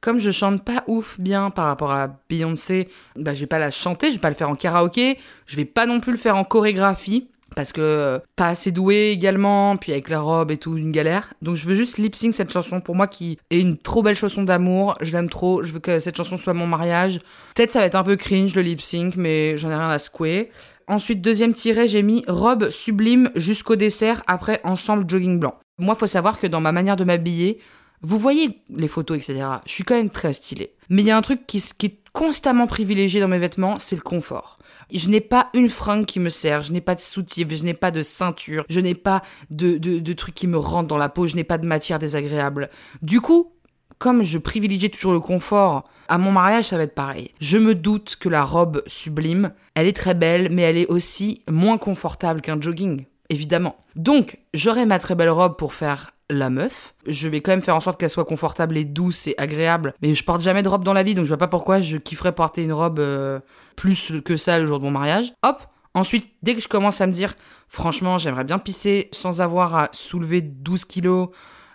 Comme 0.01 0.19
je 0.19 0.31
chante 0.31 0.65
pas 0.65 0.85
ouf 0.87 1.19
bien 1.19 1.51
par 1.51 1.67
rapport 1.67 1.91
à 1.91 2.09
Beyoncé, 2.29 2.89
bah 3.17 3.35
je 3.35 3.41
vais 3.41 3.47
pas 3.47 3.59
la 3.59 3.71
chanter, 3.71 4.09
je 4.09 4.15
vais 4.15 4.21
pas 4.21 4.29
le 4.29 4.37
faire 4.37 4.51
en 4.51 4.57
karaoké, 4.57 5.19
je 5.47 5.57
vais 5.57 5.65
pas 5.65 5.87
non 5.87 6.01
plus 6.01 6.13
le 6.13 6.19
faire 6.19 6.37
en 6.37 6.45
chorégraphie 6.45 7.32
parce 7.55 7.73
que 7.73 7.81
euh, 7.81 8.19
pas 8.37 8.49
assez 8.49 8.73
doué 8.73 9.11
également, 9.11 9.77
puis 9.77 9.93
avec 9.93 10.09
la 10.09 10.21
robe 10.21 10.51
et 10.51 10.57
tout, 10.57 10.77
une 10.77 10.93
galère. 10.93 11.35
Donc 11.43 11.57
je 11.57 11.67
veux 11.67 11.75
juste 11.75 11.99
lip 11.99 12.15
sync 12.15 12.35
cette 12.35 12.51
chanson 12.51 12.81
pour 12.81 12.95
moi 12.95 13.07
qui 13.07 13.39
est 13.51 13.61
une 13.61 13.77
trop 13.77 14.03
belle 14.03 14.17
chanson 14.17 14.43
d'amour, 14.43 14.97
je 15.01 15.13
l'aime 15.13 15.29
trop, 15.29 15.63
je 15.63 15.73
veux 15.73 15.81
que 15.81 15.99
cette 15.99 16.17
chanson 16.17 16.37
soit 16.37 16.55
mon 16.55 16.67
mariage. 16.67 17.21
Peut-être 17.55 17.73
ça 17.73 17.81
va 17.81 17.87
être 17.87 17.95
un 17.95 18.05
peu 18.05 18.17
cringe 18.17 18.55
le 18.55 18.63
lip 18.63 18.81
sync, 18.81 19.17
mais 19.17 19.57
j'en 19.59 19.71
ai 19.71 19.77
rien 19.77 19.91
à 19.91 19.99
secouer. 19.99 20.51
Ensuite, 20.89 21.21
deuxième 21.21 21.55
tiré, 21.55 21.89
j'ai 21.89 22.03
mis 22.03 22.25
robe 22.27 22.71
sublime 22.71 23.31
jusqu'au 23.35 23.77
dessert, 23.77 24.23
après 24.27 24.61
ensemble 24.65 25.09
jogging 25.09 25.39
blanc. 25.39 25.55
Moi, 25.79 25.95
faut 25.95 26.07
savoir 26.07 26.39
que 26.39 26.47
dans 26.47 26.61
ma 26.61 26.73
manière 26.73 26.97
de 26.97 27.05
m'habiller, 27.05 27.59
vous 28.03 28.19
voyez 28.19 28.61
les 28.69 28.89
photos, 28.89 29.17
etc. 29.17 29.47
Je 29.65 29.73
suis 29.73 29.85
quand 29.85 29.95
même 29.95 30.11
très 30.11 30.33
stylée. 30.33 30.75
Mais 30.89 31.03
il 31.03 31.07
y 31.07 31.11
a 31.11 31.17
un 31.17 31.23
truc 31.23 31.47
qui, 31.47 31.59
est 31.59 31.99
constamment 32.13 32.67
privilégié 32.67 33.21
dans 33.21 33.29
mes 33.29 33.39
vêtements, 33.39 33.79
c'est 33.79 33.97
le 33.97 34.03
confort. 34.03 34.59
Je 34.93 35.09
n'ai 35.09 35.21
pas 35.21 35.49
une 35.55 35.71
fringue 35.71 36.05
qui 36.05 36.21
me 36.21 36.29
sert, 36.29 36.63
je 36.63 36.73
n'ai 36.73 36.83
pas 36.83 36.95
de 36.95 37.01
soutif, 37.01 37.49
je 37.51 37.63
n'ai 37.63 37.73
pas 37.73 37.91
de 37.91 38.03
ceinture, 38.03 38.65
je 38.69 38.81
n'ai 38.81 38.95
pas 38.95 39.23
de, 39.51 39.79
de, 39.79 40.13
trucs 40.13 40.35
qui 40.35 40.47
me 40.47 40.59
rentrent 40.59 40.89
dans 40.89 40.99
la 40.99 41.09
peau, 41.09 41.27
je 41.27 41.37
n'ai 41.37 41.45
pas 41.45 41.57
de 41.57 41.67
matière 41.67 41.99
désagréable. 41.99 42.69
Du 43.01 43.23
coup, 43.23 43.53
comme 43.99 44.23
je 44.23 44.37
privilégie 44.37 44.91
toujours 44.91 45.13
le 45.13 45.21
confort, 45.21 45.89
à 46.09 46.19
mon 46.19 46.33
mariage, 46.33 46.67
ça 46.67 46.77
va 46.77 46.83
être 46.83 46.95
pareil. 46.95 47.31
Je 47.41 47.57
me 47.57 47.75
doute 47.75 48.17
que 48.21 48.29
la 48.29 48.45
robe 48.45 48.83
sublime, 48.87 49.53
elle 49.75 49.87
est 49.87 49.97
très 49.97 50.15
belle, 50.15 50.49
mais 50.51 50.63
elle 50.63 50.77
est 50.77 50.89
aussi 50.89 51.43
moins 51.49 51.79
confortable 51.79 52.43
qu'un 52.43 52.61
jogging, 52.61 53.07
évidemment. 53.31 53.77
Donc, 53.97 54.39
j'aurai 54.53 54.85
ma 54.85 54.99
très 54.99 55.15
belle 55.15 55.31
robe 55.31 55.57
pour 55.57 55.73
faire 55.73 56.13
la 56.33 56.51
meuf. 56.51 56.95
Je 57.07 57.29
vais 57.29 57.41
quand 57.41 57.53
même 57.53 57.61
faire 57.61 57.77
en 57.77 57.81
sorte 57.81 57.99
qu'elle 58.01 58.11
soit 58.11 58.25
confortable 58.25 58.77
et 58.77 58.85
douce 58.85 59.27
et 59.27 59.35
agréable. 59.39 59.95
Mais 60.03 60.15
je 60.15 60.25
porte 60.25 60.41
jamais 60.41 60.63
de 60.63 60.69
robe 60.69 60.85
dans 60.85 60.93
la 60.93 61.03
vie, 61.03 61.15
donc 61.15 61.25
je 61.25 61.29
vois 61.29 61.39
pas 61.39 61.49
pourquoi 61.49 61.81
je 61.81 61.97
kifferais 61.97 62.33
porter 62.33 62.63
une 62.63 62.73
robe 62.73 62.99
euh, 62.99 63.41
plus 63.77 64.13
que 64.25 64.37
ça 64.37 64.59
le 64.59 64.67
jour 64.67 64.79
de 64.79 64.85
mon 64.85 64.91
mariage. 64.91 65.33
Hop 65.43 65.63
Ensuite, 65.95 66.33
dès 66.43 66.55
que 66.55 66.63
je 66.63 66.69
commence 66.69 67.03
à 67.03 67.07
me 67.07 67.13
dire, 67.13 67.35
franchement, 67.69 68.17
j'aimerais 68.17 68.45
bien 68.45 68.59
pisser 68.59 69.09
sans 69.13 69.43
avoir 69.43 69.75
à 69.75 69.89
soulever 69.93 70.41
12 70.41 70.87
kilos, 70.87 71.29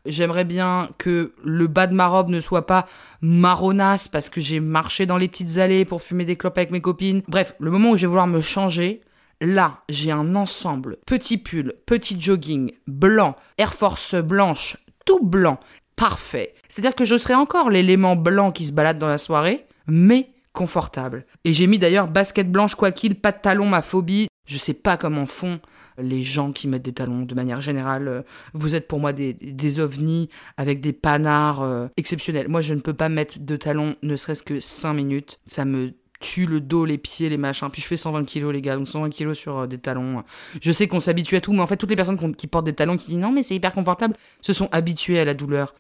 j'aimerais 0.08 0.44
bien 0.44 0.90
que 0.98 1.34
le 1.44 1.68
bas 1.68 1.86
de 1.86 1.94
ma 1.94 2.08
robe 2.08 2.30
ne 2.30 2.40
soit 2.40 2.66
pas 2.66 2.88
marronasse 3.22 4.08
parce 4.08 4.32
que 4.32 4.42
j'ai 4.42 4.60
marché 4.60 5.06
dans 5.06 5.18
les 5.18 5.28
petites 5.28 5.60
allées 5.60 5.86
pour 5.86 6.02
fumer 6.02 6.26
des 6.26 6.36
clopes 6.36 6.58
avec 6.58 6.72
mes 6.72 6.82
copines. 6.82 7.22
Bref, 7.28 7.54
le 7.60 7.70
moment 7.70 7.92
où 7.92 7.96
je 7.96 8.02
vais 8.02 8.08
vouloir 8.08 8.26
me 8.26 8.42
changer, 8.42 9.02
Là, 9.40 9.84
j'ai 9.88 10.12
un 10.12 10.36
ensemble 10.36 10.98
petit 11.06 11.38
pull, 11.38 11.76
petit 11.86 12.20
jogging, 12.20 12.72
blanc, 12.88 13.36
Air 13.58 13.74
Force 13.74 14.16
blanche, 14.16 14.78
tout 15.06 15.24
blanc, 15.24 15.60
parfait. 15.96 16.56
C'est-à-dire 16.68 16.96
que 16.96 17.06
je 17.06 17.18
serai 17.18 17.36
encore 17.36 17.70
l'élément 17.70 18.16
blanc 18.16 18.52
qui 18.52 18.66
se 18.66 18.74
balade 18.74 18.98
dans 18.98 19.08
la 19.08 19.20
soirée, 19.20 19.66
mais 19.86 20.30
confortable. 20.54 21.26
Et 21.44 21.54
j'ai 21.54 21.68
mis 21.68 21.78
d'ailleurs 21.78 22.08
basket 22.08 22.52
blanche 22.52 22.74
quoi 22.74 22.92
qu'il, 22.92 23.20
pas 23.20 23.32
de 23.32 23.40
talons, 23.40 23.68
ma 23.68 23.84
phobie. 23.84 24.28
Je 24.48 24.58
sais 24.58 24.74
pas 24.74 24.98
comment 24.98 25.28
font 25.28 25.60
les 26.00 26.22
gens 26.22 26.52
qui 26.52 26.68
mettent 26.68 26.86
des 26.86 26.94
talons 26.94 27.22
de 27.24 27.36
manière 27.36 27.62
générale. 27.62 28.24
Vous 28.54 28.74
êtes 28.74 28.88
pour 28.88 29.00
moi 29.00 29.14
des, 29.14 29.80
ovnis 29.80 30.30
avec 30.58 30.82
des 30.82 30.94
panards 30.94 31.62
euh, 31.62 31.88
exceptionnels. 31.98 32.48
Moi, 32.48 32.62
je 32.62 32.74
ne 32.74 32.80
peux 32.80 32.94
pas 32.94 33.10
mettre 33.10 33.40
de 33.40 33.56
talons 33.56 33.96
ne 34.02 34.16
serait-ce 34.16 34.44
que 34.44 34.60
5 34.60 34.94
minutes. 34.94 35.40
Ça 35.46 35.66
me 35.66 35.94
tue 36.20 36.46
le 36.46 36.60
dos, 36.60 36.86
les 36.86 36.98
pieds, 36.98 37.30
les 37.30 37.38
machins. 37.38 37.70
Puis 37.72 37.82
je 37.82 37.88
fais 37.88 37.98
120 37.98 38.26
kilos, 38.26 38.54
les 38.54 38.62
gars, 38.62 38.76
donc 38.76 38.88
120 38.88 39.10
kilos 39.10 39.38
sur 39.38 39.60
euh, 39.60 39.68
des 39.68 39.78
talons. 39.78 40.24
Je 40.62 40.72
sais 40.72 40.88
qu'on 40.88 41.00
s'habitue 41.00 41.36
à 41.36 41.42
tout, 41.42 41.54
mais 41.54 41.62
en 41.62 41.68
fait, 41.68 41.78
toutes 41.78 41.90
les 41.90 41.96
personnes 41.96 42.36
qui 42.36 42.48
portent 42.48 42.66
des 42.66 42.74
talons 42.74 42.98
qui 42.98 43.08
disent 43.08 43.18
non, 43.18 43.32
mais 43.32 43.44
c'est 43.44 43.56
hyper 43.56 43.74
confortable, 43.74 44.16
se 44.42 44.54
sont 44.54 44.70
habituées 44.72 45.20
à 45.20 45.26
la 45.26 45.34
douleur. 45.34 45.76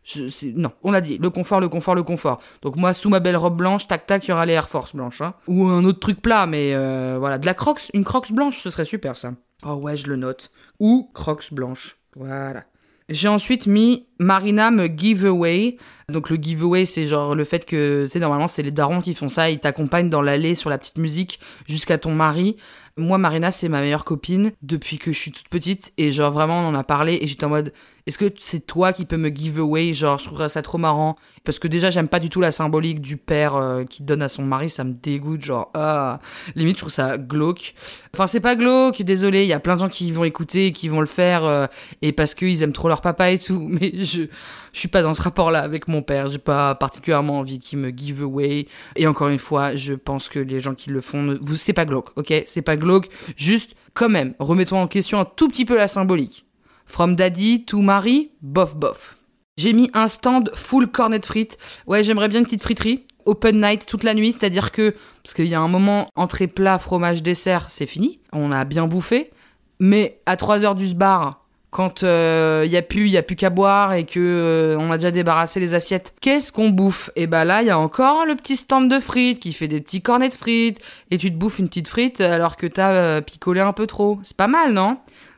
non, 0.55 0.71
on 0.83 0.91
l'a 0.91 1.01
dit, 1.01 1.17
le 1.17 1.29
confort, 1.29 1.59
le 1.59 1.69
confort, 1.69 1.95
le 1.95 2.03
confort. 2.03 2.39
Donc 2.61 2.75
moi, 2.75 2.93
sous 2.93 3.09
ma 3.09 3.19
belle 3.19 3.37
robe 3.37 3.57
blanche, 3.57 3.87
tac 3.87 4.05
tac, 4.05 4.25
il 4.27 4.31
y 4.31 4.33
aura 4.33 4.45
les 4.45 4.53
Air 4.53 4.69
Force 4.69 4.95
blanches. 4.95 5.21
Hein. 5.21 5.33
Ou 5.47 5.67
un 5.67 5.83
autre 5.85 5.99
truc 5.99 6.21
plat, 6.21 6.45
mais 6.45 6.73
euh, 6.73 7.17
voilà, 7.19 7.37
de 7.37 7.45
la 7.45 7.53
crocs, 7.53 7.89
une 7.93 8.03
crocs 8.03 8.31
blanche, 8.31 8.59
ce 8.59 8.69
serait 8.69 8.85
super 8.85 9.17
ça. 9.17 9.31
Oh 9.65 9.73
ouais, 9.73 9.95
je 9.95 10.07
le 10.07 10.15
note. 10.15 10.51
Ou 10.79 11.09
Crocs 11.13 11.53
blanches. 11.53 11.97
Voilà. 12.15 12.63
J'ai 13.09 13.29
ensuite 13.29 13.67
mis 13.67 14.05
Marina 14.19 14.69
me 14.69 14.87
giveaway. 14.87 15.77
Donc 16.11 16.29
le 16.29 16.35
giveaway, 16.35 16.83
c'est 16.83 17.05
genre 17.05 17.35
le 17.35 17.45
fait 17.45 17.65
que, 17.65 18.05
c'est 18.07 18.19
normalement, 18.19 18.47
c'est 18.47 18.63
les 18.63 18.71
darons 18.71 19.01
qui 19.01 19.13
font 19.13 19.29
ça. 19.29 19.49
Ils 19.49 19.59
t'accompagnent 19.59 20.09
dans 20.09 20.21
l'allée 20.21 20.55
sur 20.55 20.69
la 20.69 20.77
petite 20.77 20.97
musique 20.97 21.39
jusqu'à 21.67 21.97
ton 21.97 22.13
mari. 22.13 22.57
Moi, 22.97 23.17
Marina, 23.17 23.51
c'est 23.51 23.69
ma 23.69 23.79
meilleure 23.79 24.03
copine 24.03 24.51
depuis 24.61 24.97
que 24.97 25.13
je 25.13 25.19
suis 25.19 25.31
toute 25.31 25.47
petite. 25.47 25.93
Et 25.97 26.11
genre, 26.11 26.31
vraiment, 26.31 26.59
on 26.59 26.67
en 26.69 26.75
a 26.75 26.83
parlé. 26.83 27.19
Et 27.21 27.27
j'étais 27.27 27.45
en 27.45 27.49
mode, 27.49 27.71
est-ce 28.07 28.17
que 28.17 28.33
c'est 28.39 28.65
toi 28.65 28.93
qui 28.93 29.03
peux 29.03 29.17
me 29.17 29.27
give 29.27 29.59
away 29.59 29.91
Genre, 29.91 30.17
je 30.17 30.23
trouverais 30.23 30.47
ça 30.47 30.61
trop 30.61 30.77
marrant? 30.77 31.17
Parce 31.43 31.59
que 31.59 31.67
déjà, 31.67 31.89
j'aime 31.89 32.07
pas 32.07 32.19
du 32.19 32.29
tout 32.29 32.39
la 32.39 32.51
symbolique 32.51 33.01
du 33.01 33.17
père 33.17 33.57
euh, 33.57 33.83
qui 33.83 34.01
donne 34.01 34.21
à 34.21 34.29
son 34.29 34.43
mari. 34.43 34.69
Ça 34.69 34.85
me 34.85 34.93
dégoûte. 34.93 35.43
Genre, 35.43 35.69
ah. 35.73 36.21
Limite, 36.55 36.77
je 36.77 36.79
trouve 36.79 36.91
ça 36.91 37.17
glauque. 37.17 37.73
Enfin, 38.13 38.25
c'est 38.25 38.39
pas 38.39 38.55
glauque, 38.55 39.01
désolé. 39.01 39.43
Il 39.43 39.49
y 39.49 39.53
a 39.53 39.59
plein 39.59 39.75
de 39.75 39.81
gens 39.81 39.89
qui 39.89 40.13
vont 40.13 40.23
écouter, 40.23 40.71
qui 40.71 40.87
vont 40.87 41.01
le 41.01 41.05
faire. 41.05 41.43
euh, 41.43 41.67
et 42.01 42.13
parce 42.13 42.33
qu'ils 42.33 42.63
aiment 42.63 42.71
trop 42.71 42.87
leur 42.87 43.01
papa 43.01 43.29
et 43.31 43.39
tout. 43.39 43.59
Mais 43.69 43.91
je, 43.93 44.23
je 44.71 44.79
suis 44.79 44.87
pas 44.87 45.01
dans 45.01 45.13
ce 45.13 45.21
rapport-là 45.21 45.59
avec 45.59 45.89
mon 45.89 46.01
père. 46.01 46.29
J'ai 46.29 46.37
pas 46.37 46.75
particulièrement 46.75 47.39
envie 47.39 47.59
qu'il 47.59 47.79
me 47.79 47.89
give 47.89 48.23
away. 48.23 48.67
Et 48.95 49.05
encore 49.05 49.27
une 49.27 49.37
fois, 49.37 49.75
je 49.75 49.93
pense 49.93 50.29
que 50.29 50.39
les 50.39 50.61
gens 50.61 50.75
qui 50.75 50.91
le 50.91 51.01
font, 51.01 51.37
vous, 51.41 51.57
c'est 51.57 51.73
pas 51.73 51.85
glauque, 51.85 52.11
ok? 52.15 52.33
C'est 52.45 52.61
pas 52.61 52.77
glauque. 52.77 53.09
Juste, 53.35 53.71
quand 53.93 54.07
même, 54.07 54.33
remettons 54.39 54.79
en 54.79 54.87
question 54.87 55.19
un 55.19 55.25
tout 55.25 55.49
petit 55.49 55.65
peu 55.65 55.75
la 55.75 55.89
symbolique. 55.89 56.46
From 56.87 57.15
daddy 57.15 57.65
to 57.65 57.81
Marie, 57.81 58.31
bof 58.41 58.75
bof. 58.75 59.17
J'ai 59.57 59.73
mis 59.73 59.89
un 59.93 60.07
stand 60.07 60.51
full 60.55 60.87
cornet 60.87 61.21
frites. 61.23 61.57
Ouais, 61.85 62.03
j'aimerais 62.03 62.29
bien 62.29 62.39
une 62.39 62.45
petite 62.45 62.61
friterie. 62.61 63.03
Open 63.25 63.59
night 63.59 63.85
toute 63.85 64.03
la 64.03 64.13
nuit, 64.13 64.31
c'est-à-dire 64.31 64.71
que, 64.71 64.95
parce 65.21 65.33
qu'il 65.33 65.47
y 65.47 65.55
a 65.55 65.59
un 65.59 65.67
moment, 65.67 66.09
entrée 66.15 66.47
plat, 66.47 66.77
fromage, 66.77 67.21
dessert, 67.21 67.65
c'est 67.69 67.85
fini. 67.85 68.19
On 68.31 68.51
a 68.51 68.63
bien 68.63 68.87
bouffé. 68.87 69.31
Mais 69.79 70.21
à 70.25 70.37
3 70.37 70.63
heures 70.63 70.75
du 70.75 70.93
bar, 70.95 71.45
quand 71.71 72.03
il 72.03 72.71
y 72.71 72.77
a 72.77 72.81
plus, 72.81 73.09
y 73.09 73.17
a 73.17 73.23
plus 73.23 73.35
qu'à 73.35 73.49
boire 73.49 73.93
et 73.93 74.05
que 74.05 74.19
euh, 74.19 74.77
on 74.79 74.89
a 74.89 74.97
déjà 74.97 75.11
débarrassé 75.11 75.59
les 75.59 75.75
assiettes, 75.75 76.13
qu'est-ce 76.21 76.51
qu'on 76.51 76.69
bouffe? 76.69 77.11
Et 77.15 77.27
bah 77.27 77.43
là, 77.43 77.61
il 77.61 77.67
y 77.67 77.69
a 77.69 77.77
encore 77.77 78.25
le 78.25 78.35
petit 78.35 78.55
stand 78.55 78.89
de 78.89 78.99
frites 78.99 79.39
qui 79.39 79.53
fait 79.53 79.67
des 79.67 79.81
petits 79.81 80.01
cornets 80.01 80.29
de 80.29 80.33
frites 80.33 80.79
et 81.11 81.17
tu 81.17 81.29
te 81.29 81.35
bouffes 81.35 81.59
une 81.59 81.67
petite 81.67 81.87
frite 81.87 82.21
alors 82.21 82.55
que 82.55 82.65
t'as 82.65 82.93
euh, 82.93 83.21
picolé 83.21 83.59
un 83.59 83.73
peu 83.73 83.85
trop. 83.85 84.19
C'est 84.23 84.37
pas 84.37 84.47
mal, 84.47 84.71
non? 84.71 84.97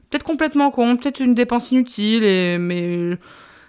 Peut-être 0.10 0.24
complètement 0.24 0.72
con, 0.72 0.98
peut-être 0.98 1.20
une 1.20 1.36
dépense 1.36 1.72
inutile, 1.72 2.24
et, 2.24 2.58
mais 2.58 3.18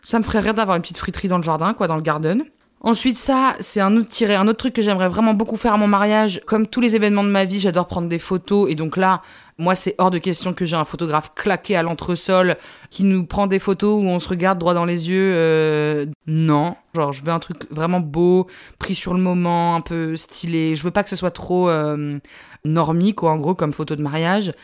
ça 0.02 0.18
me 0.18 0.24
ferait 0.24 0.40
rire 0.40 0.54
d'avoir 0.54 0.76
une 0.76 0.82
petite 0.82 0.98
friterie 0.98 1.28
dans 1.28 1.36
le 1.36 1.42
jardin, 1.42 1.74
quoi, 1.74 1.86
dans 1.86 1.96
le 1.96 2.02
garden. 2.02 2.44
Ensuite, 2.82 3.18
ça, 3.18 3.56
c'est 3.60 3.80
un 3.80 3.94
autre 3.98 4.08
tiré, 4.08 4.34
un 4.34 4.48
autre 4.48 4.56
truc 4.56 4.72
que 4.72 4.80
j'aimerais 4.80 5.10
vraiment 5.10 5.34
beaucoup 5.34 5.58
faire 5.58 5.74
à 5.74 5.76
mon 5.76 5.86
mariage. 5.86 6.40
Comme 6.46 6.66
tous 6.66 6.80
les 6.80 6.96
événements 6.96 7.24
de 7.24 7.28
ma 7.28 7.44
vie, 7.44 7.60
j'adore 7.60 7.86
prendre 7.86 8.08
des 8.08 8.18
photos, 8.18 8.70
et 8.70 8.74
donc 8.74 8.96
là, 8.96 9.20
moi, 9.58 9.74
c'est 9.74 9.94
hors 9.98 10.10
de 10.10 10.16
question 10.16 10.54
que 10.54 10.64
j'ai 10.64 10.76
un 10.76 10.86
photographe 10.86 11.32
claqué 11.34 11.76
à 11.76 11.82
l'entresol 11.82 12.56
qui 12.88 13.04
nous 13.04 13.26
prend 13.26 13.46
des 13.46 13.58
photos 13.58 14.02
où 14.02 14.06
on 14.06 14.18
se 14.18 14.30
regarde 14.30 14.58
droit 14.58 14.72
dans 14.72 14.86
les 14.86 15.10
yeux. 15.10 15.32
Euh, 15.34 16.06
non, 16.26 16.74
genre, 16.94 17.12
je 17.12 17.22
veux 17.22 17.30
un 17.30 17.38
truc 17.38 17.70
vraiment 17.70 18.00
beau, 18.00 18.46
pris 18.78 18.94
sur 18.94 19.12
le 19.12 19.20
moment, 19.20 19.76
un 19.76 19.82
peu 19.82 20.16
stylé. 20.16 20.74
Je 20.74 20.82
veux 20.82 20.90
pas 20.90 21.02
que 21.02 21.10
ce 21.10 21.16
soit 21.16 21.30
trop 21.30 21.68
euh, 21.68 22.18
normie, 22.64 23.14
quoi, 23.14 23.32
en 23.32 23.36
gros, 23.36 23.54
comme 23.54 23.74
photo 23.74 23.94
de 23.94 24.02
mariage. 24.02 24.54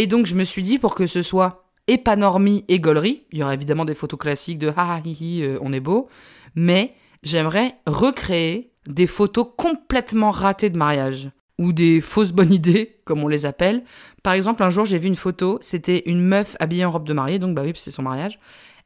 Et 0.00 0.06
donc, 0.06 0.26
je 0.26 0.36
me 0.36 0.44
suis 0.44 0.62
dit, 0.62 0.78
pour 0.78 0.94
que 0.94 1.08
ce 1.08 1.22
soit 1.22 1.64
et 1.88 1.98
pas 1.98 2.14
normie 2.14 2.64
et 2.68 2.78
gaulerie, 2.78 3.24
il 3.32 3.38
y 3.38 3.42
aura 3.42 3.52
évidemment 3.52 3.84
des 3.84 3.96
photos 3.96 4.20
classiques 4.20 4.60
de 4.60 4.72
ha 4.76 5.00
hi 5.04 5.10
hi, 5.10 5.42
euh, 5.42 5.58
on 5.60 5.72
est 5.72 5.80
beau, 5.80 6.06
mais 6.54 6.94
j'aimerais 7.24 7.74
recréer 7.84 8.70
des 8.86 9.08
photos 9.08 9.48
complètement 9.56 10.30
ratées 10.30 10.70
de 10.70 10.78
mariage 10.78 11.30
ou 11.58 11.72
des 11.72 12.00
fausses 12.00 12.30
bonnes 12.30 12.52
idées, 12.52 13.00
comme 13.06 13.24
on 13.24 13.26
les 13.26 13.44
appelle. 13.44 13.82
Par 14.22 14.34
exemple, 14.34 14.62
un 14.62 14.70
jour, 14.70 14.84
j'ai 14.84 15.00
vu 15.00 15.08
une 15.08 15.16
photo, 15.16 15.58
c'était 15.62 16.04
une 16.06 16.20
meuf 16.20 16.56
habillée 16.60 16.84
en 16.84 16.92
robe 16.92 17.08
de 17.08 17.12
mariée, 17.12 17.40
donc 17.40 17.56
bah 17.56 17.62
oui, 17.64 17.72
c'est 17.74 17.90
son 17.90 18.02
mariage. 18.02 18.38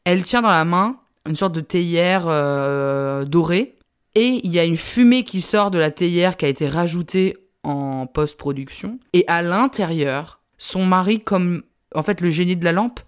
Elle 0.04 0.22
tient 0.22 0.40
dans 0.40 0.48
la 0.48 0.64
main 0.64 0.96
une 1.28 1.36
sorte 1.36 1.54
de 1.54 1.60
théière 1.60 2.24
euh, 2.26 3.26
dorée, 3.26 3.76
et 4.14 4.40
il 4.44 4.50
y 4.50 4.58
a 4.58 4.64
une 4.64 4.78
fumée 4.78 5.24
qui 5.24 5.42
sort 5.42 5.70
de 5.70 5.78
la 5.78 5.90
théière 5.90 6.38
qui 6.38 6.46
a 6.46 6.48
été 6.48 6.66
rajoutée 6.68 7.36
en 7.64 8.06
post-production, 8.06 8.98
et 9.12 9.26
à 9.26 9.42
l'intérieur, 9.42 10.38
son 10.62 10.86
mari 10.86 11.20
comme 11.20 11.64
en 11.92 12.04
fait 12.04 12.20
le 12.20 12.30
génie 12.30 12.54
de 12.54 12.64
la 12.64 12.70
lampe, 12.70 13.00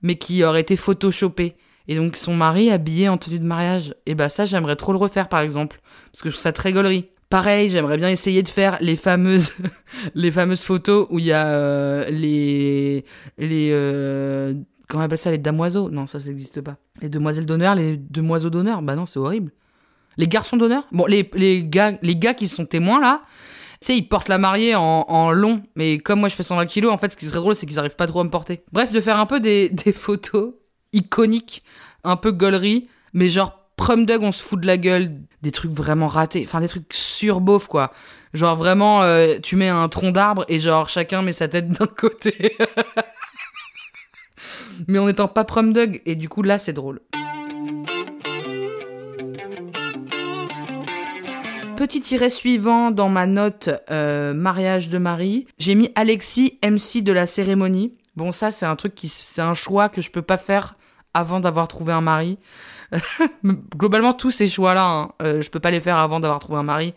mais 0.00 0.16
qui 0.16 0.42
aurait 0.44 0.62
été 0.62 0.76
photoshopé. 0.76 1.56
Et 1.88 1.94
donc 1.94 2.16
son 2.16 2.34
mari 2.34 2.70
habillé 2.70 3.10
en 3.10 3.18
tenue 3.18 3.38
de 3.38 3.44
mariage. 3.44 3.94
Et 4.06 4.14
bah 4.14 4.30
ça, 4.30 4.46
j'aimerais 4.46 4.76
trop 4.76 4.92
le 4.92 4.98
refaire 4.98 5.28
par 5.28 5.40
exemple, 5.40 5.80
parce 6.10 6.22
que 6.22 6.30
je 6.30 6.34
trouve 6.34 6.42
ça 6.42 6.52
très 6.52 6.72
gaulerie. 6.72 7.10
Pareil, 7.28 7.68
j'aimerais 7.70 7.98
bien 7.98 8.08
essayer 8.08 8.42
de 8.42 8.48
faire 8.48 8.78
les 8.80 8.96
fameuses, 8.96 9.52
les 10.14 10.30
fameuses 10.30 10.62
photos 10.62 11.06
où 11.10 11.18
il 11.18 11.26
y 11.26 11.32
a 11.32 11.48
euh, 11.48 12.08
les, 12.08 13.04
les, 13.36 13.70
euh, 13.72 14.54
comment 14.88 15.02
on 15.02 15.06
appelle 15.06 15.18
ça, 15.18 15.30
les 15.30 15.38
damoiseaux? 15.38 15.90
Non, 15.90 16.06
ça, 16.06 16.18
ça 16.18 16.28
n'existe 16.28 16.62
pas. 16.62 16.76
Les 17.02 17.10
demoiselles 17.10 17.46
d'honneur, 17.46 17.74
les 17.74 17.98
demoiselles 17.98 18.50
d'honneur. 18.50 18.80
Bah 18.80 18.94
non, 18.94 19.04
c'est 19.04 19.18
horrible. 19.18 19.52
Les 20.16 20.28
garçons 20.28 20.56
d'honneur? 20.56 20.84
Bon, 20.92 21.04
les, 21.04 21.28
les 21.34 21.62
gars, 21.62 21.98
les 22.00 22.16
gars 22.16 22.32
qui 22.32 22.48
sont 22.48 22.64
témoins 22.64 23.00
là, 23.00 23.22
tu 23.80 23.86
sais, 23.86 23.96
ils 23.96 24.08
portent 24.08 24.28
la 24.28 24.38
mariée 24.38 24.74
en, 24.74 25.04
en 25.08 25.32
long, 25.32 25.62
mais 25.74 25.98
comme 25.98 26.20
moi 26.20 26.28
je 26.28 26.34
fais 26.34 26.42
120 26.42 26.66
kilos, 26.66 26.92
en 26.92 26.98
fait, 26.98 27.12
ce 27.12 27.16
qui 27.16 27.26
serait 27.26 27.38
drôle, 27.38 27.54
c'est 27.54 27.66
qu'ils 27.66 27.78
arrivent 27.78 27.96
pas 27.96 28.06
trop 28.06 28.20
à 28.20 28.24
me 28.24 28.30
porter. 28.30 28.62
Bref, 28.72 28.92
de 28.92 29.00
faire 29.00 29.18
un 29.18 29.26
peu 29.26 29.40
des, 29.40 29.68
des 29.84 29.92
photos 29.92 30.54
iconiques, 30.92 31.62
un 32.04 32.16
peu 32.16 32.32
gaulerie, 32.32 32.88
mais 33.12 33.28
genre 33.28 33.66
prom 33.76 34.06
dog, 34.06 34.22
on 34.22 34.32
se 34.32 34.42
fout 34.42 34.60
de 34.60 34.66
la 34.66 34.78
gueule, 34.78 35.20
des 35.42 35.52
trucs 35.52 35.70
vraiment 35.70 36.08
ratés, 36.08 36.44
enfin 36.44 36.60
des 36.60 36.68
trucs 36.68 36.92
surbeaufs 36.92 37.68
quoi. 37.68 37.92
Genre 38.34 38.56
vraiment, 38.56 39.02
euh, 39.02 39.36
tu 39.42 39.56
mets 39.56 39.68
un 39.68 39.88
tronc 39.88 40.12
d'arbre 40.12 40.44
et 40.48 40.58
genre 40.58 40.88
chacun 40.88 41.22
met 41.22 41.32
sa 41.32 41.48
tête 41.48 41.68
d'un 41.78 41.86
côté. 41.86 42.56
mais 44.88 44.98
en 44.98 45.08
étant 45.08 45.28
pas 45.28 45.44
prom 45.44 45.72
dog, 45.72 46.00
et 46.06 46.16
du 46.16 46.28
coup 46.28 46.42
là 46.42 46.58
c'est 46.58 46.72
drôle. 46.72 47.00
Petit 51.76 52.00
tiret 52.00 52.30
suivant 52.30 52.90
dans 52.90 53.10
ma 53.10 53.26
note 53.26 53.68
euh, 53.90 54.32
mariage 54.32 54.88
de 54.88 54.96
Marie, 54.96 55.46
j'ai 55.58 55.74
mis 55.74 55.92
Alexis 55.94 56.58
MC 56.64 57.02
de 57.02 57.12
la 57.12 57.26
cérémonie. 57.26 57.92
Bon 58.16 58.32
ça 58.32 58.50
c'est 58.50 58.64
un 58.64 58.76
truc 58.76 58.94
qui 58.94 59.08
c'est 59.08 59.42
un 59.42 59.52
choix 59.52 59.90
que 59.90 60.00
je 60.00 60.10
peux 60.10 60.22
pas 60.22 60.38
faire 60.38 60.76
avant 61.12 61.38
d'avoir 61.38 61.68
trouvé 61.68 61.92
un 61.92 62.00
mari. 62.00 62.38
Globalement 63.76 64.14
tous 64.14 64.30
ces 64.30 64.48
choix 64.48 64.72
là, 64.72 64.86
hein, 64.86 65.12
euh, 65.20 65.42
je 65.42 65.50
peux 65.50 65.60
pas 65.60 65.70
les 65.70 65.80
faire 65.80 65.98
avant 65.98 66.18
d'avoir 66.18 66.40
trouvé 66.40 66.58
un 66.58 66.62
mari. 66.62 66.94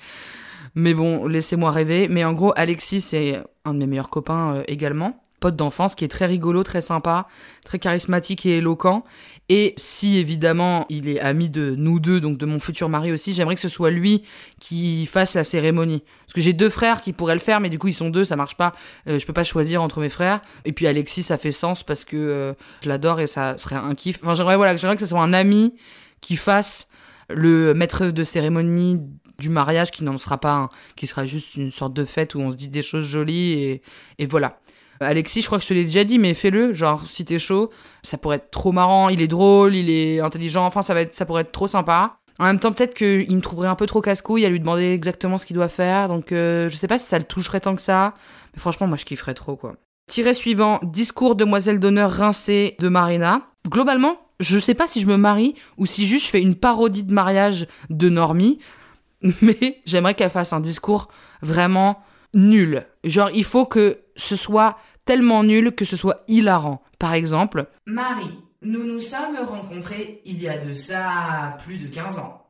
Mais 0.75 0.93
bon, 0.93 1.27
laissez-moi 1.27 1.71
rêver. 1.71 2.07
Mais 2.07 2.23
en 2.23 2.31
gros, 2.31 2.53
Alexis 2.55 3.01
c'est 3.01 3.43
un 3.65 3.73
de 3.73 3.79
mes 3.79 3.87
meilleurs 3.87 4.09
copains 4.09 4.55
euh, 4.55 4.63
également 4.67 5.21
pote 5.39 5.55
d'enfance 5.55 5.95
qui 5.95 6.05
est 6.05 6.09
très 6.09 6.25
rigolo, 6.25 6.63
très 6.63 6.81
sympa, 6.81 7.27
très 7.65 7.79
charismatique 7.79 8.45
et 8.45 8.57
éloquent. 8.57 9.03
Et 9.49 9.73
si 9.77 10.17
évidemment 10.17 10.85
il 10.89 11.09
est 11.09 11.19
ami 11.19 11.49
de 11.49 11.73
nous 11.75 11.99
deux, 11.99 12.19
donc 12.19 12.37
de 12.37 12.45
mon 12.45 12.59
futur 12.59 12.87
mari 12.87 13.11
aussi, 13.11 13.33
j'aimerais 13.33 13.55
que 13.55 13.61
ce 13.61 13.69
soit 13.69 13.89
lui 13.89 14.23
qui 14.59 15.07
fasse 15.07 15.33
la 15.33 15.43
cérémonie. 15.43 16.03
Parce 16.21 16.33
que 16.33 16.41
j'ai 16.41 16.53
deux 16.53 16.69
frères 16.69 17.01
qui 17.01 17.13
pourraient 17.13 17.33
le 17.33 17.39
faire, 17.39 17.59
mais 17.59 17.69
du 17.69 17.79
coup 17.79 17.87
ils 17.87 17.93
sont 17.93 18.09
deux, 18.09 18.23
ça 18.23 18.35
marche 18.35 18.55
pas. 18.55 18.75
Euh, 19.07 19.17
je 19.17 19.25
peux 19.25 19.33
pas 19.33 19.43
choisir 19.43 19.81
entre 19.81 19.99
mes 20.01 20.09
frères. 20.09 20.41
Et 20.65 20.71
puis 20.71 20.85
Alexis, 20.85 21.23
ça 21.23 21.39
fait 21.39 21.51
sens 21.51 21.81
parce 21.81 22.05
que 22.05 22.15
euh, 22.15 22.53
je 22.83 22.89
l'adore 22.89 23.19
et 23.19 23.27
ça 23.27 23.57
serait 23.57 23.75
un 23.75 23.95
kiff. 23.95 24.19
Enfin 24.21 24.35
j'aimerais 24.35 24.55
voilà, 24.55 24.77
j'aimerais 24.77 24.95
que 24.95 25.03
ce 25.03 25.09
soit 25.09 25.21
un 25.21 25.33
ami 25.33 25.75
qui 26.21 26.35
fasse 26.35 26.87
le 27.29 27.73
maître 27.73 28.07
de 28.07 28.23
cérémonie 28.23 28.99
du 29.39 29.49
mariage 29.49 29.91
qui 29.91 30.03
n'en 30.03 30.17
sera 30.19 30.37
pas 30.37 30.53
un, 30.53 30.69
qui 30.95 31.07
sera 31.07 31.25
juste 31.25 31.55
une 31.55 31.71
sorte 31.71 31.93
de 31.93 32.05
fête 32.05 32.35
où 32.35 32.39
on 32.39 32.51
se 32.51 32.57
dit 32.57 32.67
des 32.67 32.81
choses 32.81 33.05
jolies 33.07 33.53
et, 33.53 33.81
et 34.19 34.25
voilà. 34.27 34.59
Alexis, 34.99 35.41
je 35.41 35.47
crois 35.47 35.57
que 35.57 35.63
je 35.63 35.69
te 35.69 35.73
l'ai 35.73 35.85
déjà 35.85 36.03
dit, 36.03 36.19
mais 36.19 36.33
fais-le. 36.33 36.73
Genre, 36.73 37.03
si 37.07 37.25
t'es 37.25 37.39
chaud, 37.39 37.69
ça 38.03 38.17
pourrait 38.17 38.37
être 38.37 38.51
trop 38.51 38.71
marrant. 38.71 39.09
Il 39.09 39.21
est 39.21 39.27
drôle, 39.27 39.75
il 39.75 39.89
est 39.89 40.19
intelligent. 40.19 40.65
Enfin, 40.65 40.81
ça 40.81 40.93
va 40.93 41.01
être, 41.01 41.15
ça 41.15 41.25
pourrait 41.25 41.43
être 41.43 41.51
trop 41.51 41.67
sympa. 41.67 42.17
En 42.39 42.45
même 42.45 42.59
temps, 42.59 42.71
peut-être 42.71 42.95
qu'il 42.95 43.35
me 43.35 43.41
trouverait 43.41 43.67
un 43.67 43.75
peu 43.75 43.85
trop 43.85 44.01
casse-couille 44.01 44.45
à 44.45 44.49
lui 44.49 44.59
demander 44.59 44.93
exactement 44.93 45.37
ce 45.37 45.45
qu'il 45.45 45.55
doit 45.55 45.67
faire. 45.67 46.07
Donc, 46.07 46.31
euh, 46.31 46.69
je 46.69 46.77
sais 46.77 46.87
pas 46.87 46.97
si 46.97 47.05
ça 47.05 47.17
le 47.17 47.25
toucherait 47.25 47.59
tant 47.59 47.75
que 47.75 47.81
ça. 47.81 48.13
Mais 48.53 48.59
franchement, 48.59 48.87
moi, 48.87 48.97
je 48.97 49.05
kifferais 49.05 49.33
trop, 49.33 49.57
quoi. 49.57 49.75
Tiré 50.07 50.33
suivant, 50.33 50.79
discours 50.83 51.35
demoiselle 51.35 51.79
d'honneur 51.79 52.11
rincée 52.11 52.75
de 52.79 52.87
Marina. 52.87 53.41
Globalement, 53.67 54.17
je 54.39 54.57
sais 54.57 54.73
pas 54.73 54.87
si 54.87 55.01
je 55.01 55.05
me 55.05 55.17
marie 55.17 55.53
ou 55.77 55.85
si 55.85 56.07
juste 56.07 56.27
je 56.27 56.31
fais 56.31 56.41
une 56.41 56.55
parodie 56.55 57.03
de 57.03 57.13
mariage 57.13 57.67
de 57.89 58.09
Normie. 58.09 58.59
Mais 59.41 59.81
j'aimerais 59.85 60.13
qu'elle 60.13 60.29
fasse 60.29 60.53
un 60.53 60.61
discours 60.61 61.09
vraiment 61.41 61.99
nul. 62.33 62.85
Genre, 63.03 63.29
il 63.33 63.43
faut 63.43 63.65
que 63.65 63.99
ce 64.15 64.35
soit 64.35 64.77
tellement 65.09 65.43
nul 65.43 65.71
que 65.71 65.85
ce 65.85 65.97
soit 65.97 66.23
hilarant. 66.27 66.83
Par 66.99 67.15
exemple, 67.15 67.65
Marie, 67.87 68.37
nous 68.61 68.83
nous 68.83 68.99
sommes 68.99 69.39
rencontrés 69.43 70.21
il 70.23 70.39
y 70.39 70.47
a 70.47 70.63
de 70.63 70.73
ça 70.73 71.57
plus 71.65 71.79
de 71.79 71.87
15 71.87 72.19
ans. 72.19 72.45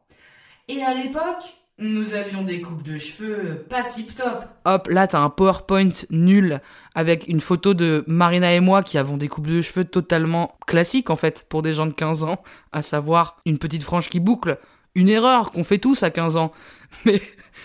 Et 0.68 0.84
à 0.84 0.94
l'époque, 0.94 1.42
nous 1.78 2.14
avions 2.14 2.44
des 2.44 2.60
coupes 2.60 2.84
de 2.84 2.98
cheveux 2.98 3.66
pas 3.70 3.84
tip 3.84 4.14
top. 4.14 4.44
Hop, 4.66 4.90
là 4.90 5.08
t'as 5.08 5.22
un 5.22 5.30
PowerPoint 5.30 5.94
nul 6.10 6.60
avec 6.96 7.30
une 7.30 7.40
photo 7.40 7.74
de 7.74 8.04
Marina 8.08 8.54
et 8.54 8.60
moi 8.60 8.84
qui 8.84 8.98
avons 8.98 9.16
des 9.16 9.30
coupes 9.30 9.48
de 9.48 9.62
cheveux 9.62 9.86
totalement 9.86 10.58
classiques 10.68 11.10
en 11.10 11.16
fait 11.16 11.46
pour 11.48 11.62
des 11.62 11.74
gens 11.74 11.86
de 11.86 11.94
15 11.94 12.26
ans, 12.26 12.44
à 12.74 12.82
savoir 12.82 13.38
une 13.46 13.58
petite 13.58 13.84
frange 13.84 14.10
qui 14.10 14.20
boucle. 14.20 14.60
Une 14.96 15.08
erreur 15.08 15.54
qu'on 15.54 15.64
fait 15.64 15.78
tous 15.78 16.04
à 16.04 16.10
15 16.10 16.36
ans. 16.36 16.52
Mais 17.06 17.22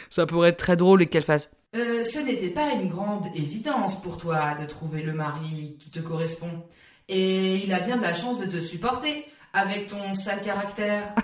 ça 0.09 0.25
pourrait 0.25 0.51
être 0.51 0.59
très 0.59 0.77
drôle 0.77 1.03
et 1.03 1.09
qu'elle 1.09 1.25
fasse 1.25 1.51
Euh, 1.75 2.05
ce 2.05 2.21
n'était 2.21 2.51
pas 2.51 2.71
une 2.71 2.89
grande 2.89 3.27
évidence 3.35 4.01
pour 4.01 4.17
toi 4.17 4.55
de 4.61 4.65
trouver 4.65 5.03
le 5.03 5.13
mari 5.13 5.77
qui 5.81 5.91
te 5.91 5.99
correspond. 5.99 6.63
Et 7.09 7.57
il 7.65 7.73
a 7.73 7.81
bien 7.81 7.97
de 7.97 8.03
la 8.03 8.15
chance 8.15 8.39
de 8.39 8.47
te 8.47 8.61
supporter 8.61 9.27
avec 9.53 9.89
ton 9.89 10.15
sale 10.15 10.43
caractère. 10.43 11.15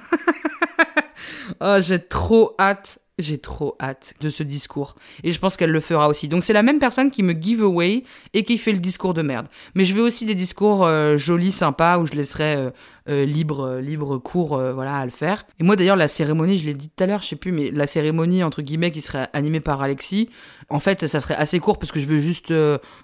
oh, 1.60 1.76
j'ai 1.80 2.00
trop 2.00 2.56
hâte 2.58 2.98
j'ai 3.22 3.38
trop 3.38 3.76
hâte 3.80 4.14
de 4.20 4.28
ce 4.30 4.42
discours. 4.42 4.94
Et 5.24 5.32
je 5.32 5.38
pense 5.38 5.56
qu'elle 5.56 5.70
le 5.70 5.80
fera 5.80 6.08
aussi. 6.08 6.28
Donc 6.28 6.42
c'est 6.42 6.52
la 6.52 6.62
même 6.62 6.78
personne 6.78 7.10
qui 7.10 7.22
me 7.22 7.32
give 7.32 7.62
away 7.62 8.04
et 8.34 8.44
qui 8.44 8.58
fait 8.58 8.72
le 8.72 8.78
discours 8.78 9.14
de 9.14 9.22
merde. 9.22 9.46
Mais 9.74 9.84
je 9.84 9.94
veux 9.94 10.02
aussi 10.02 10.26
des 10.26 10.34
discours 10.34 10.84
euh, 10.84 11.16
jolis, 11.16 11.52
sympas, 11.52 11.98
où 11.98 12.06
je 12.06 12.12
laisserai 12.12 12.56
euh, 12.56 12.70
euh, 13.08 13.24
libre, 13.24 13.78
libre 13.78 14.18
cours 14.18 14.58
voilà, 14.58 14.96
à 14.96 15.04
le 15.04 15.10
faire. 15.10 15.44
Et 15.58 15.64
moi 15.64 15.76
d'ailleurs, 15.76 15.96
la 15.96 16.08
cérémonie, 16.08 16.56
je 16.56 16.66
l'ai 16.66 16.74
dit 16.74 16.88
tout 16.88 17.04
à 17.04 17.06
l'heure, 17.06 17.22
je 17.22 17.28
sais 17.28 17.36
plus, 17.36 17.52
mais 17.52 17.70
la 17.70 17.86
cérémonie, 17.86 18.42
entre 18.42 18.62
guillemets, 18.62 18.90
qui 18.90 19.00
serait 19.00 19.28
animée 19.32 19.60
par 19.60 19.82
Alexis, 19.82 20.28
en 20.68 20.78
fait, 20.78 21.06
ça 21.06 21.20
serait 21.20 21.34
assez 21.34 21.60
court 21.60 21.78
parce 21.78 21.92
que 21.92 22.00
je 22.00 22.06
veux 22.06 22.20
juste 22.20 22.52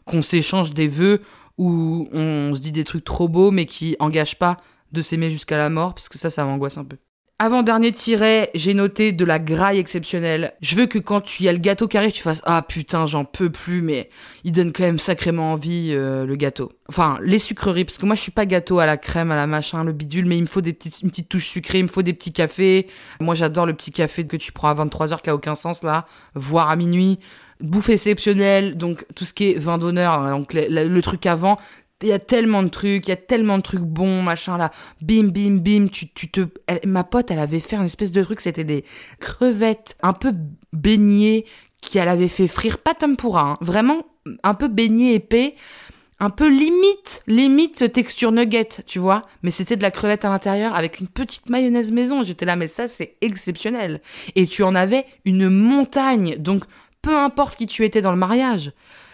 qu'on 0.05 0.23
s'échange 0.23 0.73
des 0.73 0.89
vœux 0.89 1.21
où 1.59 2.09
on 2.13 2.55
se 2.55 2.61
dit 2.61 2.73
des 2.73 2.85
trucs 2.85 3.05
trop 3.05 3.29
beaux, 3.29 3.51
mais 3.51 3.67
qui 3.67 3.97
engagent 3.99 4.39
pas 4.39 4.59
de 4.93 5.01
s'aimer 5.01 5.31
jusqu'à 5.31 5.57
la 5.57 5.69
mort, 5.69 5.95
parce 5.95 6.09
que 6.09 6.19
ça, 6.19 6.31
ça 6.31 6.45
m'angoisse 6.45 6.79
un 6.79 6.85
peu. 6.85 6.97
Avant-dernier 7.39 7.93
tiret, 7.93 8.51
j'ai 8.55 8.73
noté 8.73 9.13
de 9.13 9.23
la 9.23 9.39
graille 9.39 9.79
exceptionnelle. 9.79 10.55
Je 10.63 10.75
veux 10.75 10.87
que 10.87 10.99
quand 10.99 11.21
tu 11.21 11.43
y 11.43 11.49
a 11.51 11.53
le 11.53 11.59
gâteau 11.59 11.87
qui 11.87 11.99
arrive, 11.99 12.13
tu 12.13 12.23
fasses 12.23 12.41
Ah 12.47 12.63
putain, 12.67 13.07
j'en 13.07 13.27
peux 13.27 13.51
plus, 13.51 13.83
mais 13.83 14.09
il 14.45 14.53
donne 14.53 14.73
quand 14.73 14.85
même 14.85 14.99
sacrément 14.99 15.53
envie 15.53 15.91
euh, 15.91 16.25
le 16.25 16.35
gâteau. 16.37 16.73
Enfin, 16.89 17.19
les 17.23 17.39
sucreries, 17.39 17.85
parce 17.85 17.99
que 17.99 18.07
moi 18.07 18.15
je 18.15 18.23
suis 18.23 18.33
pas 18.33 18.47
gâteau 18.47 18.79
à 18.79 18.87
la 18.87 18.97
crème, 18.97 19.31
à 19.33 19.37
la 19.37 19.47
machin, 19.47 19.85
le 19.85 19.93
bidule, 19.93 20.25
mais 20.25 20.39
il 20.39 20.43
me 20.43 20.47
faut 20.47 20.63
des 20.63 20.73
petites, 20.73 21.03
une 21.03 21.11
petite 21.11 21.29
touche 21.29 21.47
sucrée, 21.47 21.81
il 21.81 21.83
me 21.83 21.89
faut 21.89 22.01
des 22.01 22.15
petits 22.15 22.33
cafés. 22.33 22.87
Moi 23.21 23.35
j'adore 23.35 23.67
le 23.67 23.75
petit 23.75 23.93
café 23.93 24.27
que 24.27 24.39
tu 24.39 24.53
prends 24.53 24.69
à 24.69 24.75
23h 24.75 25.21
qui 25.21 25.29
a 25.29 25.35
aucun 25.35 25.57
sens 25.57 25.83
là, 25.83 26.07
voire 26.35 26.71
à 26.71 26.77
minuit. 26.77 27.19
Bouffe 27.61 27.91
exceptionnelle, 27.91 28.79
donc 28.79 29.05
tout 29.15 29.27
ce 29.27 29.35
qui 29.35 29.51
est 29.51 29.59
vin 29.59 29.77
d'honneur, 29.77 30.15
hein, 30.15 30.39
donc 30.39 30.55
le 30.55 31.01
truc 31.01 31.27
avant, 31.27 31.59
il 32.03 32.09
y 32.09 32.13
a 32.13 32.19
tellement 32.19 32.63
de 32.63 32.69
trucs, 32.69 33.07
il 33.07 33.11
y 33.11 33.13
a 33.13 33.17
tellement 33.17 33.57
de 33.57 33.63
trucs 33.63 33.81
bons, 33.81 34.23
machin 34.23 34.59
là. 34.59 34.71
Bim, 35.01 35.29
bim, 35.29 35.59
bim. 35.59 35.89
Tu, 35.89 36.09
tu 36.13 36.31
te. 36.31 36.47
ma 36.85 37.05
pote, 37.05 37.31
elle 37.31 37.39
avait 37.39 37.61
fait 37.61 37.77
un 37.77 37.85
espèce 37.85 38.13
de 38.13 38.23
truc, 38.23 38.41
c'était 38.41 38.65
des 38.65 38.85
crevettes 39.19 39.97
un 40.03 40.13
peu 40.13 40.33
baignées 40.73 41.47
qu'elle 41.81 42.09
avait 42.09 42.29
fait 42.29 42.49
frire, 42.49 42.79
pas 42.79 42.95
tempura, 42.95 43.53
hein, 43.53 43.59
vraiment 43.61 44.03
un 44.43 44.55
peu 44.55 44.69
baigné 44.69 45.15
épais, 45.15 45.55
un 46.19 46.31
peu 46.31 46.49
limite, 46.49 47.23
limite 47.27 47.93
texture 47.93 48.33
nugget, 48.33 48.69
tu 48.87 48.99
vois. 48.99 49.23
Mais 49.43 49.51
c'était 49.51 49.77
de 49.77 49.83
la 49.83 49.91
crevette 49.91 50.25
à 50.25 50.29
l'intérieur 50.29 50.75
avec 50.75 51.01
une 51.01 51.09
petite 51.09 51.49
mayonnaise 51.49 51.93
maison. 51.93 52.23
J'étais 52.23 52.45
là, 52.45 52.57
mais 52.57 52.69
ça 52.69 52.89
c'est 52.89 53.17
exceptionnel. 53.21 54.01
Et 54.35 54.47
tu 54.47 54.63
en 54.63 54.75
avais 54.75 55.07
une 55.25 55.49
montagne, 55.49 56.37
donc 56.37 56.65
peu 57.01 57.17
importe 57.17 57.57
qui 57.57 57.67
tu 57.67 57.85
étais 57.85 58.03
dans 58.03 58.13
le 58.13 58.19
mariage 58.19 58.73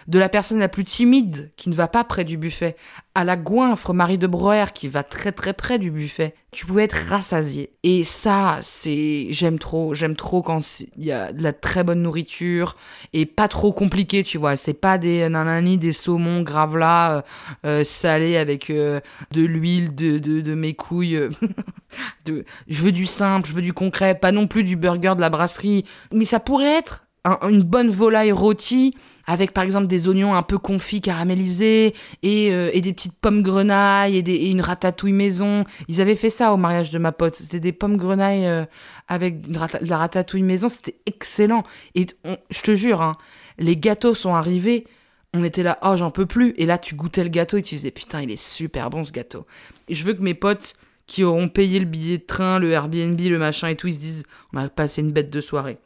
de 0.08 0.18
la 0.18 0.28
personne 0.28 0.58
la 0.58 0.68
plus 0.68 0.84
timide 0.84 1.50
qui 1.56 1.68
ne 1.70 1.74
va 1.74 1.88
pas 1.88 2.04
près 2.04 2.24
du 2.24 2.36
buffet, 2.36 2.76
à 3.14 3.24
la 3.24 3.36
goinfre 3.36 3.92
Marie 3.92 4.18
de 4.18 4.26
Broer 4.26 4.72
qui 4.74 4.88
va 4.88 5.02
très 5.02 5.32
très 5.32 5.52
près 5.52 5.78
du 5.78 5.90
buffet. 5.90 6.34
Tu 6.50 6.66
pouvais 6.66 6.84
être 6.84 7.08
rassasié. 7.08 7.72
Et 7.82 8.04
ça, 8.04 8.58
c'est 8.62 9.28
j'aime 9.30 9.58
trop, 9.58 9.94
j'aime 9.94 10.16
trop 10.16 10.42
quand 10.42 10.62
il 10.96 11.04
y 11.04 11.12
a 11.12 11.32
de 11.32 11.42
la 11.42 11.52
très 11.52 11.84
bonne 11.84 12.02
nourriture 12.02 12.76
et 13.12 13.26
pas 13.26 13.48
trop 13.48 13.72
compliqué, 13.72 14.22
tu 14.22 14.38
vois. 14.38 14.56
C'est 14.56 14.74
pas 14.74 14.98
des 14.98 15.28
nanani, 15.28 15.78
des 15.78 15.92
saumons 15.92 16.42
gravlas 16.42 17.18
euh, 17.18 17.22
euh, 17.66 17.84
salés 17.84 18.36
avec 18.36 18.70
euh, 18.70 19.00
de 19.30 19.42
l'huile, 19.42 19.94
de, 19.94 20.18
de, 20.18 20.54
mes 20.54 20.74
couilles. 20.74 21.28
de... 22.24 22.44
Je 22.68 22.82
veux 22.82 22.92
du 22.92 23.06
simple, 23.06 23.48
je 23.48 23.54
veux 23.54 23.62
du 23.62 23.72
concret, 23.72 24.14
pas 24.14 24.32
non 24.32 24.46
plus 24.46 24.64
du 24.64 24.76
burger 24.76 25.14
de 25.16 25.20
la 25.20 25.30
brasserie. 25.30 25.84
Mais 26.12 26.24
ça 26.24 26.40
pourrait 26.40 26.78
être 26.78 27.04
une 27.42 27.62
bonne 27.62 27.90
volaille 27.90 28.32
rôtie 28.32 28.94
avec 29.26 29.52
par 29.52 29.64
exemple 29.64 29.86
des 29.86 30.08
oignons 30.08 30.34
un 30.34 30.42
peu 30.42 30.58
confits 30.58 31.00
caramélisés 31.00 31.94
et, 32.22 32.52
euh, 32.52 32.70
et 32.72 32.80
des 32.80 32.92
petites 32.92 33.16
pommes 33.16 33.42
grenailles 33.42 34.16
et, 34.16 34.50
une 34.50 34.60
ratatouille 34.60 35.12
maison. 35.12 35.64
Ils 35.88 36.00
avaient 36.00 36.16
fait 36.16 36.30
ça 36.30 36.52
au 36.52 36.56
mariage 36.56 36.90
de 36.90 36.98
ma 36.98 37.12
pote. 37.12 37.36
C'était 37.36 37.60
des 37.60 37.72
pommes 37.72 37.96
grenailles 37.96 38.46
euh, 38.46 38.64
avec 39.08 39.48
de 39.48 39.58
la 39.88 39.96
ratatouille 39.96 40.42
maison. 40.42 40.68
C'était 40.68 40.96
excellent. 41.06 41.64
Et 41.94 42.06
je 42.50 42.60
te 42.62 42.74
jure, 42.74 43.02
hein, 43.02 43.16
les 43.58 43.76
gâteaux 43.76 44.14
sont 44.14 44.34
arrivés. 44.34 44.86
On 45.34 45.44
était 45.44 45.62
là, 45.62 45.78
oh 45.82 45.96
j'en 45.96 46.10
peux 46.10 46.26
plus. 46.26 46.54
Et 46.58 46.66
là 46.66 46.78
tu 46.78 46.94
goûtais 46.94 47.22
le 47.22 47.30
gâteau 47.30 47.56
et 47.58 47.62
tu 47.62 47.76
disais 47.76 47.90
putain 47.90 48.20
il 48.20 48.30
est 48.30 48.42
super 48.42 48.90
bon 48.90 49.04
ce 49.04 49.12
gâteau. 49.12 49.46
Et 49.88 49.94
je 49.94 50.04
veux 50.04 50.14
que 50.14 50.22
mes 50.22 50.34
potes 50.34 50.74
qui 51.06 51.24
auront 51.24 51.48
payé 51.48 51.78
le 51.78 51.84
billet 51.84 52.18
de 52.18 52.24
train, 52.24 52.58
le 52.58 52.70
Airbnb, 52.70 53.18
le 53.18 53.38
machin 53.38 53.68
et 53.68 53.76
tout, 53.76 53.86
ils 53.86 53.94
se 53.94 53.98
disent 53.98 54.24
on 54.52 54.58
a 54.58 54.68
passé 54.68 55.02
une 55.02 55.12
bête 55.12 55.30
de 55.30 55.40
soirée. 55.40 55.78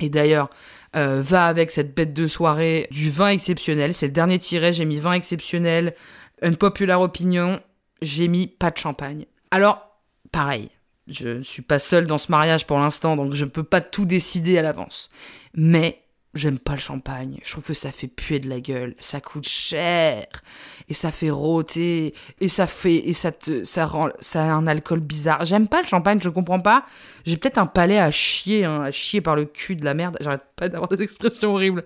Et 0.00 0.08
d'ailleurs, 0.08 0.50
euh, 0.94 1.22
va 1.22 1.46
avec 1.46 1.70
cette 1.70 1.94
bête 1.94 2.12
de 2.12 2.26
soirée 2.26 2.86
du 2.90 3.10
vin 3.10 3.28
exceptionnel. 3.28 3.94
C'est 3.94 4.06
le 4.06 4.12
dernier 4.12 4.38
tiré, 4.38 4.72
j'ai 4.72 4.84
mis 4.84 4.98
vin 4.98 5.12
exceptionnel, 5.12 5.94
une 6.42 6.56
populaire 6.56 7.00
opinion, 7.00 7.60
j'ai 8.02 8.28
mis 8.28 8.46
pas 8.46 8.70
de 8.70 8.78
champagne. 8.78 9.26
Alors, 9.50 9.98
pareil, 10.32 10.70
je 11.08 11.28
ne 11.28 11.42
suis 11.42 11.62
pas 11.62 11.78
seule 11.78 12.06
dans 12.06 12.18
ce 12.18 12.30
mariage 12.30 12.66
pour 12.66 12.78
l'instant, 12.78 13.16
donc 13.16 13.34
je 13.34 13.44
ne 13.44 13.50
peux 13.50 13.64
pas 13.64 13.80
tout 13.80 14.04
décider 14.04 14.58
à 14.58 14.62
l'avance. 14.62 15.10
Mais 15.54 16.01
J'aime 16.34 16.58
pas 16.58 16.72
le 16.72 16.78
champagne. 16.78 17.38
Je 17.44 17.50
trouve 17.50 17.64
que 17.64 17.74
ça 17.74 17.92
fait 17.92 18.08
puer 18.08 18.40
de 18.40 18.48
la 18.48 18.60
gueule. 18.60 18.94
Ça 18.98 19.20
coûte 19.20 19.46
cher. 19.46 20.26
Et 20.88 20.94
ça 20.94 21.12
fait 21.12 21.28
rôter. 21.28 22.14
Et 22.40 22.48
ça 22.48 22.66
fait, 22.66 23.06
et 23.06 23.12
ça 23.12 23.32
te, 23.32 23.64
ça 23.64 23.84
rend, 23.84 24.08
ça 24.20 24.42
a 24.42 24.52
un 24.52 24.66
alcool 24.66 25.00
bizarre. 25.00 25.44
J'aime 25.44 25.68
pas 25.68 25.82
le 25.82 25.86
champagne, 25.86 26.20
je 26.22 26.30
comprends 26.30 26.60
pas. 26.60 26.86
J'ai 27.26 27.36
peut-être 27.36 27.58
un 27.58 27.66
palais 27.66 27.98
à 27.98 28.10
chier, 28.10 28.64
hein, 28.64 28.80
à 28.80 28.90
chier 28.90 29.20
par 29.20 29.36
le 29.36 29.44
cul 29.44 29.76
de 29.76 29.84
la 29.84 29.92
merde. 29.92 30.16
J'arrête 30.20 30.46
pas 30.56 30.70
d'avoir 30.70 30.88
des 30.88 31.02
expressions 31.02 31.52
horribles. 31.52 31.84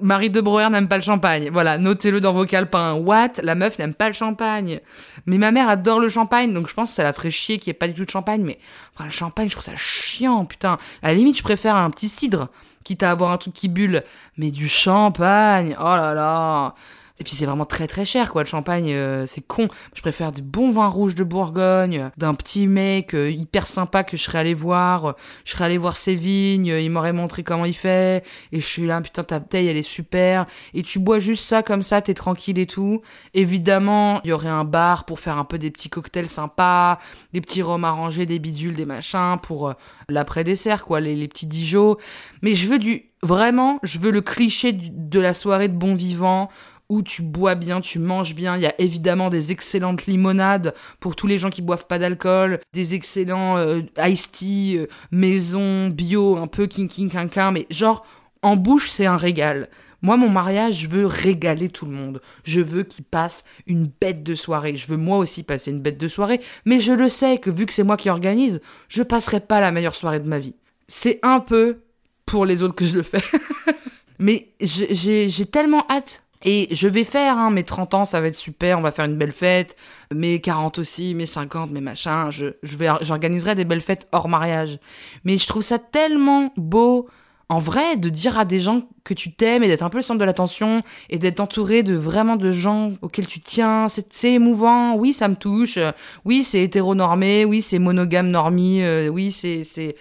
Marie 0.00 0.30
de 0.30 0.40
Breuer 0.40 0.68
n'aime 0.70 0.88
pas 0.88 0.96
le 0.96 1.02
champagne. 1.02 1.50
Voilà, 1.50 1.78
notez-le 1.78 2.20
dans 2.20 2.32
vos 2.32 2.44
calepins. 2.44 2.94
What? 2.94 3.42
La 3.42 3.54
meuf 3.54 3.78
n'aime 3.78 3.94
pas 3.94 4.08
le 4.08 4.14
champagne. 4.14 4.80
Mais 5.26 5.38
ma 5.38 5.50
mère 5.50 5.68
adore 5.68 6.00
le 6.00 6.08
champagne, 6.08 6.52
donc 6.52 6.68
je 6.68 6.74
pense 6.74 6.90
que 6.90 6.96
ça 6.96 7.02
la 7.02 7.12
ferait 7.12 7.30
chier 7.30 7.58
qu'il 7.58 7.70
n'y 7.70 7.76
ait 7.76 7.78
pas 7.78 7.88
du 7.88 7.94
tout 7.94 8.04
de 8.04 8.10
champagne. 8.10 8.42
Mais 8.42 8.58
enfin, 8.94 9.04
le 9.04 9.10
champagne, 9.10 9.48
je 9.48 9.52
trouve 9.52 9.64
ça 9.64 9.76
chiant, 9.76 10.44
putain. 10.44 10.78
À 11.02 11.08
la 11.08 11.14
limite, 11.14 11.38
je 11.38 11.42
préfère 11.42 11.76
un 11.76 11.90
petit 11.90 12.08
cidre 12.08 12.48
quitte 12.86 13.02
à 13.02 13.10
avoir 13.10 13.32
un 13.32 13.36
truc 13.36 13.52
qui 13.52 13.68
bulle, 13.68 14.04
mais 14.36 14.52
du 14.52 14.68
champagne, 14.68 15.76
oh 15.78 15.96
là 15.96 16.14
là. 16.14 16.74
Et 17.18 17.24
puis 17.24 17.34
c'est 17.34 17.46
vraiment 17.46 17.64
très 17.64 17.86
très 17.86 18.04
cher 18.04 18.30
quoi, 18.32 18.42
le 18.42 18.48
champagne, 18.48 18.92
euh, 18.92 19.26
c'est 19.26 19.40
con. 19.40 19.68
Je 19.94 20.02
préfère 20.02 20.32
du 20.32 20.42
bon 20.42 20.70
vin 20.70 20.86
rouge 20.86 21.14
de 21.14 21.24
Bourgogne, 21.24 22.10
d'un 22.16 22.34
petit 22.34 22.66
mec 22.66 23.14
euh, 23.14 23.30
hyper 23.30 23.66
sympa 23.66 24.04
que 24.04 24.16
je 24.16 24.22
serais 24.22 24.38
allé 24.38 24.54
voir. 24.54 25.16
je 25.44 25.52
serais 25.52 25.64
allé 25.64 25.78
voir 25.78 25.96
ses 25.96 26.14
vignes, 26.14 26.66
il 26.66 26.90
m'aurait 26.90 27.12
montré 27.12 27.42
comment 27.42 27.64
il 27.64 27.74
fait. 27.74 28.24
Et 28.52 28.60
je 28.60 28.66
suis 28.66 28.86
là, 28.86 29.00
putain 29.00 29.24
ta 29.24 29.38
bouteille 29.38 29.66
elle 29.68 29.76
est 29.76 29.82
super. 29.82 30.46
Et 30.74 30.82
tu 30.82 30.98
bois 30.98 31.18
juste 31.18 31.44
ça 31.44 31.62
comme 31.62 31.82
ça, 31.82 32.02
t'es 32.02 32.14
tranquille 32.14 32.58
et 32.58 32.66
tout. 32.66 33.00
Évidemment, 33.34 34.20
il 34.24 34.30
y 34.30 34.32
aurait 34.32 34.48
un 34.48 34.64
bar 34.64 35.04
pour 35.04 35.20
faire 35.20 35.38
un 35.38 35.44
peu 35.44 35.58
des 35.58 35.70
petits 35.70 35.88
cocktails 35.88 36.28
sympas, 36.28 36.98
des 37.32 37.40
petits 37.40 37.62
rhums 37.62 37.84
arrangés, 37.84 38.26
des 38.26 38.38
bidules, 38.38 38.76
des 38.76 38.84
machins 38.84 39.36
pour 39.42 39.68
euh, 39.68 39.72
l'après-dessert 40.08 40.84
quoi, 40.84 41.00
les, 41.00 41.16
les 41.16 41.28
petits 41.28 41.46
Dijon. 41.46 41.96
Mais 42.42 42.54
je 42.54 42.66
veux 42.66 42.78
du... 42.78 43.04
Vraiment, 43.22 43.80
je 43.82 43.98
veux 43.98 44.12
le 44.12 44.20
cliché 44.20 44.72
de 44.72 45.18
la 45.18 45.32
soirée 45.32 45.68
de 45.68 45.74
bon 45.74 45.94
vivant 45.94 46.48
où 46.88 47.02
tu 47.02 47.22
bois 47.22 47.54
bien, 47.54 47.80
tu 47.80 47.98
manges 47.98 48.34
bien. 48.34 48.56
Il 48.56 48.62
y 48.62 48.66
a 48.66 48.74
évidemment 48.80 49.30
des 49.30 49.52
excellentes 49.52 50.06
limonades 50.06 50.74
pour 51.00 51.16
tous 51.16 51.26
les 51.26 51.38
gens 51.38 51.50
qui 51.50 51.62
boivent 51.62 51.86
pas 51.86 51.98
d'alcool, 51.98 52.60
des 52.72 52.94
excellents 52.94 53.58
euh, 53.58 53.82
iced 53.98 54.32
tea 54.32 54.78
euh, 54.78 54.86
maison 55.10 55.88
bio, 55.88 56.36
un 56.36 56.46
peu 56.46 56.66
king 56.66 56.88
quinquin, 56.88 57.50
mais 57.50 57.66
genre 57.70 58.04
en 58.42 58.56
bouche 58.56 58.90
c'est 58.90 59.06
un 59.06 59.16
régal. 59.16 59.68
Moi, 60.02 60.16
mon 60.16 60.28
mariage, 60.28 60.82
je 60.82 60.88
veux 60.88 61.06
régaler 61.06 61.68
tout 61.68 61.86
le 61.86 61.92
monde. 61.92 62.20
Je 62.44 62.60
veux 62.60 62.82
qu'il 62.82 63.04
passe 63.04 63.44
une 63.66 63.90
bête 64.00 64.22
de 64.22 64.34
soirée. 64.34 64.76
Je 64.76 64.86
veux 64.86 64.96
moi 64.96 65.18
aussi 65.18 65.42
passer 65.42 65.70
une 65.70 65.80
bête 65.80 65.98
de 65.98 66.08
soirée. 66.08 66.40
Mais 66.64 66.80
je 66.80 66.92
le 66.92 67.08
sais 67.08 67.38
que 67.38 67.50
vu 67.50 67.66
que 67.66 67.72
c'est 67.72 67.82
moi 67.82 67.96
qui 67.96 68.10
organise, 68.10 68.60
je 68.88 69.02
passerai 69.02 69.40
pas 69.40 69.60
la 69.60 69.72
meilleure 69.72 69.94
soirée 69.94 70.20
de 70.20 70.28
ma 70.28 70.38
vie. 70.38 70.54
C'est 70.86 71.18
un 71.22 71.40
peu 71.40 71.78
pour 72.26 72.44
les 72.44 72.62
autres 72.62 72.74
que 72.74 72.84
je 72.84 72.94
le 72.94 73.02
fais. 73.02 73.22
mais 74.18 74.48
j'ai 74.60 75.46
tellement 75.46 75.84
hâte 75.90 76.22
et 76.44 76.68
je 76.70 76.88
vais 76.88 77.04
faire, 77.04 77.38
hein, 77.38 77.50
mes 77.50 77.64
30 77.64 77.94
ans, 77.94 78.04
ça 78.04 78.20
va 78.20 78.28
être 78.28 78.36
super, 78.36 78.78
on 78.78 78.82
va 78.82 78.92
faire 78.92 79.06
une 79.06 79.16
belle 79.16 79.32
fête, 79.32 79.76
mes 80.12 80.40
40 80.40 80.78
aussi, 80.78 81.14
mes 81.14 81.26
50, 81.26 81.70
mes 81.70 81.80
machins, 81.80 82.28
je, 82.30 82.46
je 82.62 82.76
vais, 82.76 82.88
j'organiserai 83.00 83.54
des 83.54 83.64
belles 83.64 83.80
fêtes 83.80 84.06
hors 84.12 84.28
mariage. 84.28 84.78
Mais 85.24 85.38
je 85.38 85.46
trouve 85.46 85.62
ça 85.62 85.78
tellement 85.78 86.52
beau, 86.56 87.08
en 87.48 87.58
vrai, 87.58 87.96
de 87.96 88.08
dire 88.08 88.38
à 88.38 88.44
des 88.44 88.60
gens 88.60 88.82
que 89.04 89.14
tu 89.14 89.32
t'aimes 89.32 89.62
et 89.62 89.68
d'être 89.68 89.82
un 89.82 89.88
peu 89.88 89.98
le 89.98 90.02
centre 90.02 90.18
de 90.18 90.24
l'attention 90.24 90.82
et 91.08 91.18
d'être 91.18 91.40
entouré 91.40 91.82
de 91.82 91.94
vraiment 91.94 92.36
de 92.36 92.52
gens 92.52 92.92
auxquels 93.02 93.26
tu 93.26 93.40
tiens, 93.40 93.88
c'est, 93.88 94.32
émouvant, 94.32 94.94
oui, 94.96 95.12
ça 95.12 95.28
me 95.28 95.36
touche, 95.36 95.78
oui, 96.24 96.44
c'est 96.44 96.62
hétéronormé, 96.62 97.44
oui, 97.44 97.62
c'est 97.62 97.78
monogame 97.78 98.28
normie, 98.28 98.82
euh, 98.82 99.08
oui, 99.08 99.30
c'est, 99.30 99.64
c'est, 99.64 99.96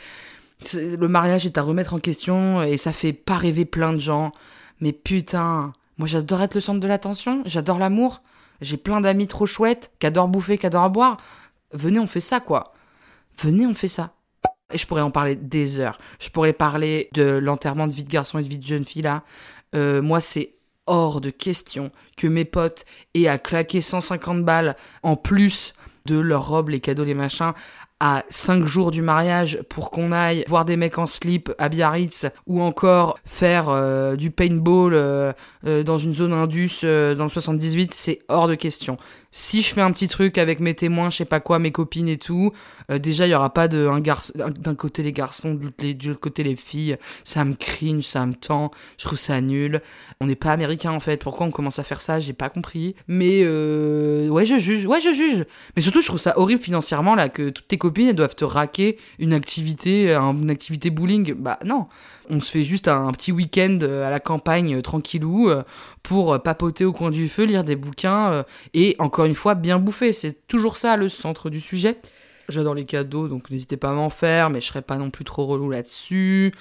le 0.73 1.07
mariage 1.07 1.45
est 1.45 1.57
à 1.57 1.61
remettre 1.61 1.93
en 1.93 1.99
question 1.99 2.61
et 2.63 2.77
ça 2.77 2.91
fait 2.91 3.13
pas 3.13 3.35
rêver 3.35 3.65
plein 3.65 3.93
de 3.93 3.99
gens. 3.99 4.31
Mais 4.81 4.91
putain, 4.91 5.73
moi, 5.97 6.07
j'adore 6.07 6.41
être 6.41 6.55
le 6.55 6.61
centre 6.61 6.79
de 6.79 6.87
l'attention, 6.87 7.41
j'adore 7.45 7.79
l'amour. 7.79 8.21
J'ai 8.61 8.77
plein 8.77 9.01
d'amis 9.01 9.27
trop 9.27 9.45
chouettes, 9.45 9.91
qui 9.99 10.07
adorent 10.07 10.27
bouffer, 10.27 10.57
qui 10.57 10.65
adorent 10.65 10.89
boire. 10.89 11.17
Venez, 11.71 11.99
on 11.99 12.07
fait 12.07 12.19
ça, 12.19 12.39
quoi. 12.39 12.73
Venez, 13.41 13.65
on 13.65 13.73
fait 13.73 13.87
ça. 13.87 14.13
Et 14.73 14.77
je 14.77 14.87
pourrais 14.87 15.01
en 15.01 15.11
parler 15.11 15.35
des 15.35 15.79
heures. 15.79 15.99
Je 16.19 16.29
pourrais 16.29 16.53
parler 16.53 17.09
de 17.13 17.23
l'enterrement 17.23 17.87
de 17.87 17.93
vie 17.93 18.03
de 18.03 18.09
garçon 18.09 18.39
et 18.39 18.43
de 18.43 18.49
vie 18.49 18.57
de 18.57 18.65
jeune 18.65 18.83
fille 18.83 19.03
là. 19.03 19.23
Euh, 19.75 20.01
moi, 20.01 20.19
c'est 20.21 20.55
hors 20.87 21.21
de 21.21 21.29
question 21.29 21.91
que 22.17 22.27
mes 22.27 22.45
potes 22.45 22.85
aient 23.13 23.27
à 23.27 23.37
claquer 23.37 23.81
150 23.81 24.43
balles 24.43 24.75
en 25.03 25.15
plus 25.15 25.73
de 26.05 26.17
leurs 26.17 26.47
robes, 26.47 26.69
les 26.69 26.79
cadeaux, 26.79 27.03
les 27.03 27.13
machins, 27.13 27.53
à 28.05 28.23
5 28.29 28.67
jours 28.67 28.91
du 28.91 29.01
mariage 29.01 29.61
pour 29.67 29.89
qu'on 29.89 30.11
aille 30.11 30.45
voir 30.47 30.63
des 30.63 30.77
mecs 30.77 30.99
en 30.99 31.07
slip 31.07 31.51
à 31.57 31.69
Biarritz 31.69 32.27
ou 32.45 32.61
encore 32.61 33.17
faire 33.25 33.69
euh, 33.69 34.15
du 34.15 34.29
paintball 34.29 34.93
euh, 34.93 35.33
euh, 35.65 35.81
dans 35.81 35.97
une 35.97 36.13
zone 36.13 36.31
indus 36.31 36.81
dans 36.83 37.23
le 37.23 37.29
78, 37.29 37.95
c'est 37.95 38.19
hors 38.27 38.47
de 38.47 38.53
question 38.53 38.97
si 39.37 39.61
je 39.61 39.73
fais 39.73 39.81
un 39.81 39.91
petit 39.91 40.07
truc 40.07 40.37
avec 40.37 40.61
mes 40.61 40.73
témoins, 40.75 41.09
je 41.09 41.17
sais 41.17 41.25
pas 41.25 41.41
quoi, 41.41 41.59
mes 41.59 41.73
copines 41.73 42.07
et 42.07 42.17
tout, 42.17 42.53
euh, 42.89 42.99
déjà 42.99 43.27
il 43.27 43.31
y 43.31 43.35
aura 43.35 43.53
pas 43.53 43.67
de 43.67 43.85
un 43.85 43.99
garçon 43.99 44.31
d'un 44.57 44.75
côté 44.75 45.03
les 45.03 45.11
garçons, 45.11 45.55
de 45.55 46.07
l'autre 46.07 46.21
côté 46.21 46.41
les 46.41 46.55
filles, 46.55 46.95
ça 47.25 47.43
me 47.43 47.53
cringe, 47.53 48.05
ça 48.05 48.25
me 48.25 48.33
tend, 48.33 48.71
je 48.97 49.03
trouve 49.03 49.17
ça 49.17 49.41
nul. 49.41 49.81
On 50.21 50.27
n'est 50.27 50.37
pas 50.37 50.53
américain 50.53 50.91
en 50.91 51.01
fait, 51.01 51.21
pourquoi 51.21 51.45
on 51.47 51.51
commence 51.51 51.79
à 51.79 51.83
faire 51.83 52.01
ça, 52.01 52.17
j'ai 52.17 52.31
pas 52.31 52.47
compris. 52.47 52.95
Mais 53.09 53.41
euh, 53.43 54.29
ouais, 54.29 54.45
je 54.45 54.57
juge, 54.57 54.85
ouais, 54.85 55.01
je 55.01 55.13
juge. 55.13 55.43
Mais 55.75 55.81
surtout, 55.81 55.99
je 55.99 56.07
trouve 56.07 56.19
ça 56.19 56.39
horrible 56.39 56.61
financièrement 56.61 57.13
là 57.13 57.27
que 57.27 57.49
toutes 57.49 57.67
tes 57.67 57.77
copines 57.77 58.07
elles 58.07 58.15
doivent 58.15 58.35
te 58.35 58.45
raquer 58.45 58.97
une 59.19 59.33
activité, 59.33 60.13
une 60.15 60.49
activité 60.49 60.89
bowling. 60.89 61.33
Bah 61.33 61.59
non. 61.65 61.87
On 62.29 62.39
se 62.39 62.51
fait 62.51 62.63
juste 62.63 62.87
un, 62.87 63.11
petit 63.11 63.31
week-end 63.31 63.79
euh, 63.81 64.05
à 64.05 64.09
la 64.09 64.19
campagne 64.19 64.81
tranquillou 64.81 65.49
pour 66.03 66.41
papoter 66.41 66.85
au 66.85 66.93
coin 66.93 67.11
du 67.11 67.29
feu, 67.29 67.43
lire 67.43 67.63
des 67.63 67.75
bouquins 67.75 68.43
et 68.73 68.95
encore 68.99 69.25
une 69.25 69.35
fois, 69.35 69.55
bien 69.55 69.79
bouffé. 69.79 70.11
C'est 70.11 70.47
toujours 70.47 70.77
ça 70.77 70.97
le 70.97 71.09
centre 71.09 71.49
du 71.49 71.59
sujet. 71.59 71.97
J'adore 72.47 72.75
les 72.75 72.85
cadeaux, 72.85 73.27
donc 73.27 73.49
n'hésitez 73.49 73.77
pas 73.77 73.89
à 73.89 73.93
m'en 73.93 74.09
faire, 74.09 74.49
mais 74.49 74.61
je 74.61 74.67
serai 74.67 74.83
pas 74.83 74.97
non 74.97 75.09
plus 75.09 75.25
trop 75.25 75.45
relou 75.45 75.69
là-dessus. 75.69 76.53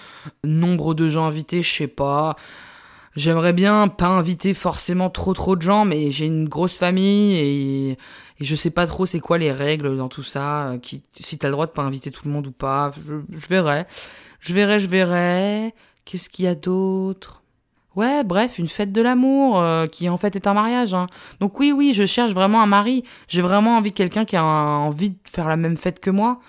Nombre 0.43 0.95
de 0.95 1.09
gens 1.09 1.27
invités, 1.27 1.63
je 1.63 1.71
sais 1.71 1.89
pas. 1.89 2.37
J'aimerais 3.17 3.53
bien 3.53 3.87
pas 3.89 4.09
inviter 4.09 4.55
forcément 4.55 5.11
trop 5.11 5.35
trop 5.35 5.57
de 5.57 5.63
gens, 5.63 5.85
mais 5.85 6.11
j'ai 6.11 6.27
une 6.27 6.49
grosse 6.49 6.79
famille 6.79 7.37
et, 7.37 7.99
et 8.41 8.45
je 8.45 8.57
sais 8.57 8.71
pas 8.71 8.87
trop 8.87 9.07
c'est 9.07 9.21
quoi 9.21 9.39
les 9.39 9.53
règles 9.53 9.97
dans 9.97 10.09
tout 10.09 10.23
ça. 10.23 10.73
Qui, 10.83 11.03
si 11.15 11.39
t'as 11.39 11.49
le 11.49 11.53
droit 11.53 11.67
de 11.67 11.73
pas 11.73 11.83
inviter 11.83 12.11
tout 12.11 12.23
le 12.25 12.33
monde 12.33 12.47
ou 12.47 12.53
pas, 12.53 12.93
je, 13.07 13.47
verrai. 13.49 13.87
Je 14.41 14.55
verrai, 14.55 14.79
je 14.79 14.89
verrai. 14.89 15.75
Qu'est-ce 16.05 16.29
qu'il 16.29 16.45
y 16.45 16.49
a 16.49 16.55
d'autre? 16.55 17.43
Ouais, 17.97 18.25
bref, 18.25 18.59
une 18.59 18.67
fête 18.67 18.91
de 18.91 19.01
l'amour 19.01 19.61
euh, 19.61 19.87
qui 19.87 20.09
en 20.09 20.17
fait 20.17 20.35
est 20.35 20.49
un 20.49 20.55
mariage. 20.55 20.95
Hein. 20.95 21.07
Donc 21.39 21.61
oui, 21.61 21.73
oui, 21.73 21.95
je 21.95 22.07
cherche 22.07 22.33
vraiment 22.33 22.61
un 22.61 22.67
mari. 22.67 23.05
J'ai 23.29 23.41
vraiment 23.41 23.77
envie 23.77 23.91
de 23.91 23.97
quelqu'un 23.97 24.25
qui 24.25 24.37
a 24.37 24.45
envie 24.45 25.11
de 25.11 25.19
faire 25.31 25.49
la 25.49 25.57
même 25.57 25.77
fête 25.77 26.01
que 26.01 26.11
moi. 26.11 26.41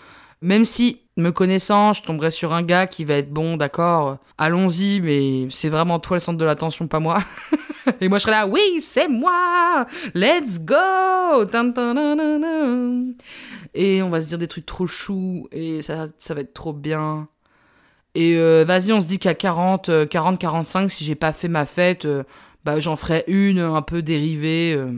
Même 0.42 0.66
si, 0.66 1.02
me 1.18 1.30
connaissant, 1.32 1.94
je 1.94 2.04
tomberais 2.04 2.32
sur 2.32 2.54
un 2.54 2.64
gars 2.64 2.88
qui 2.88 3.06
va 3.06 3.16
être 3.16 3.32
bon, 3.32 3.58
d'accord, 3.58 4.18
allons-y, 4.38 5.02
mais 5.02 5.48
c'est 5.50 5.70
vraiment 5.70 6.00
toi 6.00 6.18
le 6.18 6.22
centre 6.22 6.38
de 6.38 6.46
l'attention, 6.46 6.88
pas 6.88 7.00
moi. 7.00 7.20
Et 8.02 8.10
moi 8.10 8.18
je 8.18 8.24
serais 8.24 8.32
là, 8.32 8.48
oui, 8.48 8.80
c'est 8.82 9.08
moi, 9.08 9.86
let's 10.14 10.60
go. 10.60 11.46
Et 13.74 14.02
on 14.02 14.10
va 14.10 14.22
se 14.22 14.28
dire 14.28 14.38
des 14.38 14.48
trucs 14.48 14.66
trop 14.66 14.88
choux 14.88 15.48
et 15.52 15.82
ça, 15.82 16.08
ça 16.20 16.34
va 16.34 16.42
être 16.42 16.54
trop 16.54 16.74
bien. 16.74 17.28
Et 18.16 18.38
euh, 18.38 18.64
vas-y, 18.66 18.94
on 18.94 19.02
se 19.02 19.08
dit 19.08 19.20
qu'à 19.20 19.34
40, 19.36 20.08
40, 20.08 20.40
45, 20.40 20.90
si 20.90 21.04
j'ai 21.04 21.16
pas 21.16 21.34
fait 21.34 21.50
ma 21.50 21.66
fête, 21.66 22.06
euh, 22.06 22.24
bah 22.64 22.80
j'en 22.80 22.96
ferai 22.96 23.26
une 23.28 23.60
un 23.60 23.82
peu 23.82 24.02
dérivée, 24.02 24.74
euh, 24.74 24.94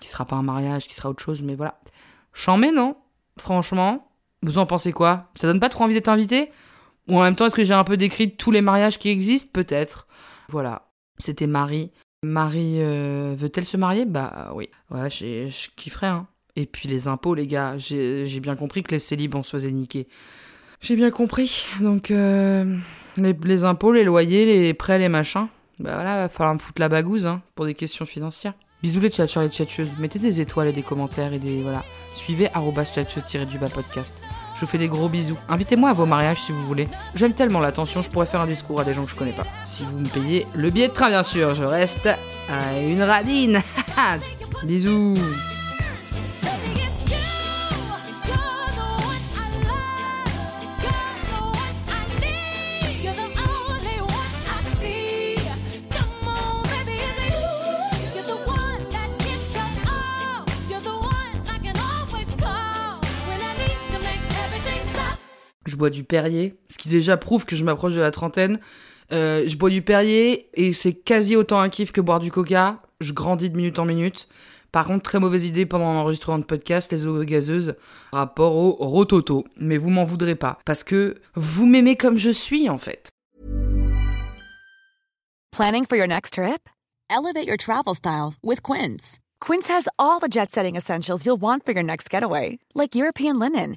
qui 0.00 0.08
sera 0.08 0.24
pas 0.24 0.36
un 0.36 0.42
mariage, 0.42 0.86
qui 0.86 0.94
sera 0.94 1.10
autre 1.10 1.22
chose, 1.22 1.42
mais 1.42 1.54
voilà. 1.54 1.78
J'en 2.32 2.56
mets, 2.56 2.72
non? 2.72 2.96
Franchement, 3.38 4.08
vous 4.42 4.56
en 4.56 4.64
pensez 4.64 4.92
quoi? 4.92 5.30
Ça 5.34 5.46
donne 5.46 5.60
pas 5.60 5.68
trop 5.68 5.84
envie 5.84 5.94
d'être 5.94 6.08
invité? 6.08 6.50
Ou 7.08 7.18
en 7.18 7.22
même 7.22 7.36
temps, 7.36 7.46
est-ce 7.46 7.54
que 7.54 7.64
j'ai 7.64 7.74
un 7.74 7.84
peu 7.84 7.96
décrit 7.96 8.36
tous 8.36 8.50
les 8.50 8.62
mariages 8.62 8.98
qui 8.98 9.10
existent? 9.10 9.50
Peut-être. 9.52 10.06
Voilà. 10.48 10.88
C'était 11.18 11.46
Marie. 11.46 11.92
Marie 12.26 12.80
veut-elle 12.80 13.64
se 13.64 13.76
marier? 13.76 14.04
Bah 14.04 14.52
oui. 14.54 14.68
Ouais, 14.90 15.10
je 15.10 15.68
kifferais, 15.76 16.08
hein. 16.08 16.26
Et 16.56 16.64
puis 16.64 16.88
les 16.88 17.06
impôts, 17.06 17.34
les 17.34 17.46
gars, 17.46 17.76
j'ai 17.76 18.40
bien 18.40 18.56
compris 18.56 18.82
que 18.82 18.90
les 18.90 18.98
célibes, 18.98 19.34
on 19.34 19.42
se 19.42 19.50
faisait 19.50 19.70
niquer. 19.70 20.08
J'ai 20.80 20.96
bien 20.96 21.10
compris. 21.10 21.66
Donc, 21.80 22.10
euh, 22.10 22.76
les, 23.16 23.64
impôts, 23.64 23.92
les 23.92 24.04
loyers, 24.04 24.46
les 24.46 24.74
prêts, 24.74 24.98
les 24.98 25.08
machins. 25.08 25.48
Bah 25.78 25.94
voilà, 25.94 26.16
va 26.16 26.28
falloir 26.28 26.54
me 26.54 26.58
foutre 26.58 26.80
la 26.80 26.88
bagouze 26.88 27.26
hein, 27.26 27.42
pour 27.54 27.66
des 27.66 27.74
questions 27.74 28.06
financières. 28.06 28.54
Bisous 28.82 29.00
les 29.00 29.10
tchatcheurs 29.10 29.42
les 29.42 29.50
tchatcheuses. 29.50 29.90
Mettez 29.98 30.18
des 30.18 30.40
étoiles 30.40 30.68
et 30.68 30.72
des 30.72 30.82
commentaires 30.82 31.32
et 31.32 31.38
des. 31.38 31.62
Voilà. 31.62 31.84
Suivez 32.14 32.48
tchatcheuse 32.48 33.46
du 33.48 33.58
bas 33.58 33.68
podcast. 33.68 34.14
Je 34.56 34.60
vous 34.60 34.66
fais 34.66 34.78
des 34.78 34.88
gros 34.88 35.08
bisous. 35.08 35.38
Invitez-moi 35.48 35.90
à 35.90 35.92
vos 35.92 36.06
mariages 36.06 36.40
si 36.42 36.52
vous 36.52 36.66
voulez. 36.66 36.88
J'aime 37.14 37.34
tellement 37.34 37.60
l'attention, 37.60 38.02
je 38.02 38.08
pourrais 38.10 38.26
faire 38.26 38.40
un 38.40 38.46
discours 38.46 38.80
à 38.80 38.84
des 38.84 38.94
gens 38.94 39.04
que 39.04 39.10
je 39.10 39.16
connais 39.16 39.32
pas. 39.32 39.44
Si 39.64 39.84
vous 39.84 39.98
me 39.98 40.08
payez 40.08 40.46
le 40.54 40.70
billet 40.70 40.88
de 40.88 40.94
train, 40.94 41.08
bien 41.08 41.22
sûr. 41.22 41.54
Je 41.54 41.64
reste 41.64 42.08
à 42.48 42.78
une 42.80 43.02
radine. 43.02 43.60
bisous. 44.64 45.14
Je 65.76 65.78
bois 65.78 65.90
du 65.90 66.04
Perrier, 66.04 66.54
ce 66.70 66.78
qui 66.78 66.88
déjà 66.88 67.18
prouve 67.18 67.44
que 67.44 67.54
je 67.54 67.62
m'approche 67.62 67.94
de 67.94 68.00
la 68.00 68.10
trentaine. 68.10 68.60
Euh, 69.12 69.44
je 69.46 69.58
bois 69.58 69.68
du 69.68 69.82
Perrier 69.82 70.48
et 70.54 70.72
c'est 70.72 70.94
quasi 70.94 71.36
autant 71.36 71.60
un 71.60 71.68
kiff 71.68 71.92
que 71.92 72.00
boire 72.00 72.18
du 72.18 72.30
Coca. 72.30 72.80
Je 73.00 73.12
grandis 73.12 73.50
de 73.50 73.56
minute 73.56 73.78
en 73.78 73.84
minute. 73.84 74.26
Par 74.72 74.86
contre, 74.86 75.02
très 75.02 75.20
mauvaise 75.20 75.44
idée 75.44 75.66
pendant 75.66 75.92
l'enregistrement 75.92 76.38
de 76.38 76.44
podcast, 76.44 76.90
les 76.92 77.04
eaux 77.04 77.22
gazeuses, 77.24 77.74
rapport 78.10 78.56
au 78.56 78.72
rototo. 78.72 79.44
Mais 79.58 79.76
vous 79.76 79.90
m'en 79.90 80.04
voudrez 80.04 80.34
pas, 80.34 80.58
parce 80.64 80.82
que 80.82 81.16
vous 81.34 81.66
m'aimez 81.66 81.96
comme 81.96 82.16
je 82.16 82.30
suis 82.30 82.70
en 82.70 82.78
fait. 82.78 83.10
Planning 85.54 85.84
for 85.84 85.96
your 85.98 86.08
next 86.08 86.32
trip? 86.32 86.70
Elevate 87.10 87.46
your 87.46 87.58
travel 87.58 87.94
style 87.94 88.32
with 88.42 88.62
Quince. 88.62 89.18
Quince 89.42 89.68
has 89.68 89.88
all 89.98 90.20
the 90.20 90.28
jet-setting 90.30 90.74
essentials 90.74 91.26
you'll 91.26 91.40
want 91.40 91.66
for 91.66 91.72
your 91.72 91.84
next 91.84 92.08
getaway, 92.08 92.58
like 92.74 92.94
European 92.94 93.38
linen 93.38 93.76